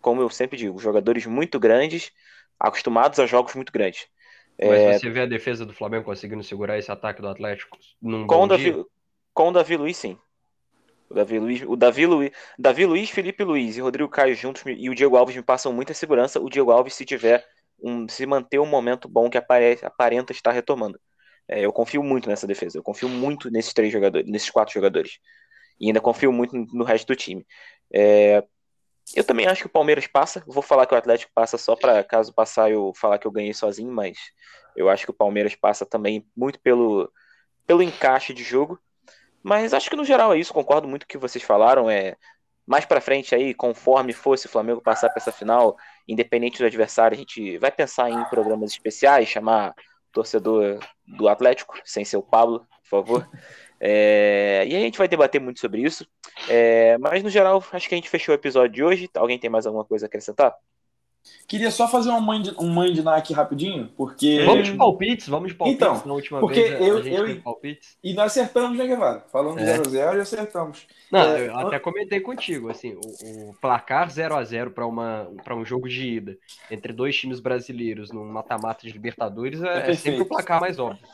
[0.00, 2.10] Como eu sempre digo, jogadores muito grandes,
[2.58, 4.08] acostumados a jogos muito grandes.
[4.58, 8.26] Mas é, você vê a defesa do Flamengo conseguindo segurar esse ataque do Atlético num
[8.26, 8.84] com bom Davi, dia?
[9.32, 10.18] Com o Davi Luiz, sim.
[11.12, 14.88] O Davi Luiz, o Davi Luiz, Davi Luiz, Felipe Luiz e Rodrigo Caio juntos e
[14.88, 16.40] o Diego Alves me passam muita segurança.
[16.40, 17.44] O Diego Alves, se tiver
[17.82, 20.98] um, se manter um momento bom que aparece, aparenta estar retomando.
[21.46, 22.78] É, eu confio muito nessa defesa.
[22.78, 25.18] Eu confio muito nesses três jogadores, nesses quatro jogadores.
[25.78, 27.46] E ainda confio muito no resto do time.
[27.92, 28.42] É,
[29.14, 30.42] eu também acho que o Palmeiras passa.
[30.46, 33.52] Vou falar que o Atlético passa só para caso passar eu falar que eu ganhei
[33.52, 34.16] sozinho, mas
[34.74, 37.12] eu acho que o Palmeiras passa também muito pelo,
[37.66, 38.78] pelo encaixe de jogo.
[39.42, 41.90] Mas acho que no geral é isso, concordo muito com o que vocês falaram.
[41.90, 42.16] É
[42.66, 45.76] mais para frente aí, conforme fosse o Flamengo passar para essa final,
[46.06, 49.74] independente do adversário, a gente vai pensar em programas especiais, chamar
[50.12, 53.28] torcedor do Atlético, sem ser o Pablo, por favor.
[53.84, 56.06] É, e a gente vai debater muito sobre isso.
[56.48, 59.10] É, mas no geral, acho que a gente fechou o episódio de hoje.
[59.12, 60.54] Alguém tem mais alguma coisa a acrescentar?
[61.46, 64.42] Queria só fazer um de, um de aqui rapidinho, porque.
[64.44, 65.82] Vamos de palpites, vamos de palpites.
[65.82, 67.96] Então, na última porque vez, eu, eu e, palpites.
[68.02, 69.24] e nós acertamos, né, Guevara?
[69.30, 70.16] Falando 0x0 é.
[70.16, 70.86] e acertamos.
[71.10, 74.70] Não, é, eu até comentei contigo, assim, o, o placar 0x0
[75.44, 76.38] para um jogo de ida
[76.70, 81.06] entre dois times brasileiros num mata-mata de Libertadores é, é, sempre o placar mais óbvio.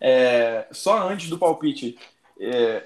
[0.00, 1.98] É, só antes do palpite,
[2.40, 2.84] é,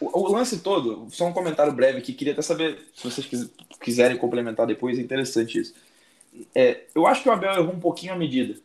[0.00, 4.16] o, o, lance todo, só um comentário breve que queria até saber se vocês quiserem
[4.16, 5.74] complementar depois, é interessante isso.
[6.54, 8.58] É, eu acho que o Abel errou um pouquinho a medida.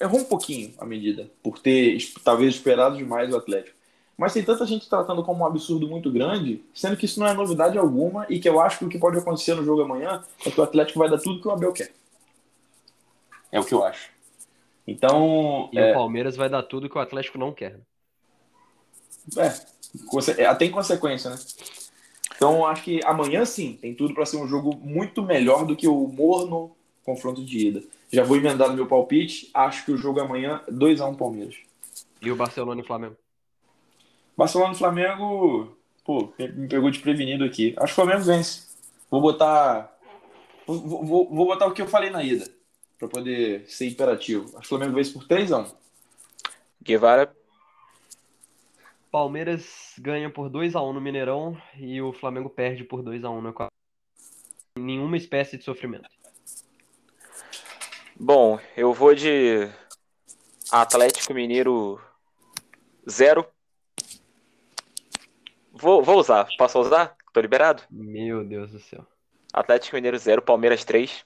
[0.00, 3.76] Errou um pouquinho a medida, por ter talvez esperado demais o Atlético.
[4.16, 7.34] Mas tem tanta gente tratando como um absurdo muito grande, sendo que isso não é
[7.34, 10.50] novidade alguma e que eu acho que o que pode acontecer no jogo amanhã é
[10.50, 11.92] que o Atlético vai dar tudo que o Abel quer.
[13.52, 14.10] É o que eu acho.
[14.86, 15.68] Então.
[15.72, 15.92] E é...
[15.92, 17.78] o Palmeiras vai dar tudo que o Atlético não quer.
[19.36, 21.36] É, é tem consequência, né?
[22.36, 25.88] Então, acho que amanhã sim, tem tudo para ser um jogo muito melhor do que
[25.88, 26.70] o morno
[27.04, 27.82] confronto de ida.
[28.12, 29.50] Já vou emendar no meu palpite.
[29.52, 31.56] Acho que o jogo amanhã 2x1 Palmeiras.
[32.22, 33.16] E o Barcelona e Flamengo?
[34.36, 37.74] Barcelona e Flamengo, pô, me pegou desprevenido aqui.
[37.76, 38.68] Acho que o Flamengo vence.
[39.10, 39.96] Vou botar.
[40.66, 42.46] Vou, vou, vou botar o que eu falei na ida.
[42.98, 44.44] para poder ser imperativo.
[44.50, 45.72] Acho que o Flamengo vence por 3x1.
[46.82, 47.37] Guevara.
[49.10, 53.72] Palmeiras ganha por 2x1 no Mineirão e o Flamengo perde por 2x1 no Equador.
[54.78, 56.08] Nenhuma espécie de sofrimento.
[58.18, 59.68] Bom, eu vou de
[60.70, 62.00] Atlético Mineiro
[63.08, 63.46] 0.
[65.72, 66.46] Vou, vou usar.
[66.58, 67.16] Posso usar?
[67.32, 67.82] Tô liberado?
[67.90, 69.06] Meu Deus do céu.
[69.52, 71.24] Atlético Mineiro 0, Palmeiras 3.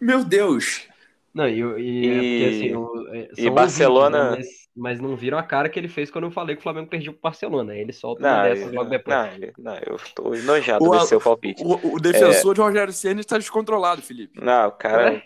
[0.00, 0.86] Meu Deus!
[1.34, 4.42] Não, e, e, E- é porque, assim, o- é, e Barcelona- né,
[4.78, 7.12] mas, não viram a cara que ele fez quando eu falei que o Flamengo perdia
[7.12, 7.74] pro Barcelona.
[7.76, 9.16] Ele solta Não, uma dessas logo depois.
[9.16, 11.62] não, não, eu tô enojado O desse seu palpite.
[11.64, 14.40] O, o defensor de Rogério Ceni está descontrolado, Felipe.
[14.40, 15.14] Não, o cara.
[15.14, 15.22] É?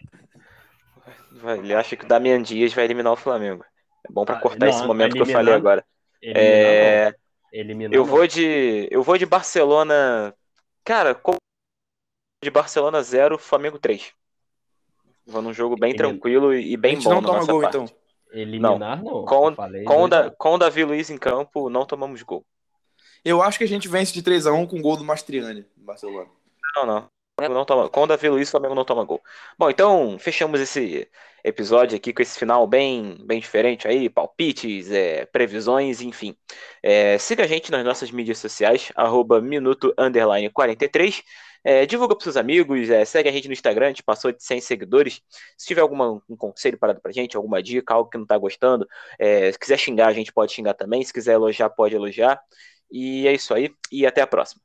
[1.33, 3.65] vai- Ele acha que o Damian Dias vai eliminar o Flamengo.
[4.09, 5.85] É bom pra Ah, cortar não, esse momento que eu eliminar- falei agora.
[6.21, 7.15] Eliminar, É.
[7.53, 8.89] Eliminar, eu vou de.
[8.91, 10.35] Eu vou de Barcelona.
[10.85, 11.37] Cara, como
[12.43, 14.13] de Barcelona 0, Flamengo 3.
[15.27, 17.77] Vou num jogo bem tranquilo e A bem gente bom não toma gol, parte.
[17.77, 18.02] então.
[18.33, 19.25] Eliminar, não.
[19.25, 22.45] Com- falei Com, o dois da, com o Davi Luiz em campo, não tomamos gol.
[23.25, 26.29] Eu acho que a gente vence de 3x1 com o gol do Mastriani, no Barcelona.
[26.77, 27.09] Não, não.
[27.41, 29.21] Não toma, com o Davi Luiz, o Flamengo não toma gol.
[29.59, 31.09] Bom, então fechamos esse
[31.43, 36.37] episódio aqui com esse final bem, bem diferente aí, palpites, é, previsões, enfim.
[36.83, 41.23] É, siga a gente nas nossas mídias sociais, arroba minuto underline 43.
[41.65, 44.43] É, divulga para seus amigos, é, segue a gente no Instagram, a gente passou de
[44.43, 45.21] 100 seguidores.
[45.57, 48.37] Se tiver algum um conselho para dar pra gente, alguma dica, algo que não tá
[48.37, 48.87] gostando,
[49.19, 51.03] é, se quiser xingar, a gente pode xingar também.
[51.05, 52.41] Se quiser elogiar, pode elogiar.
[52.91, 54.61] E é isso aí, e até a próxima.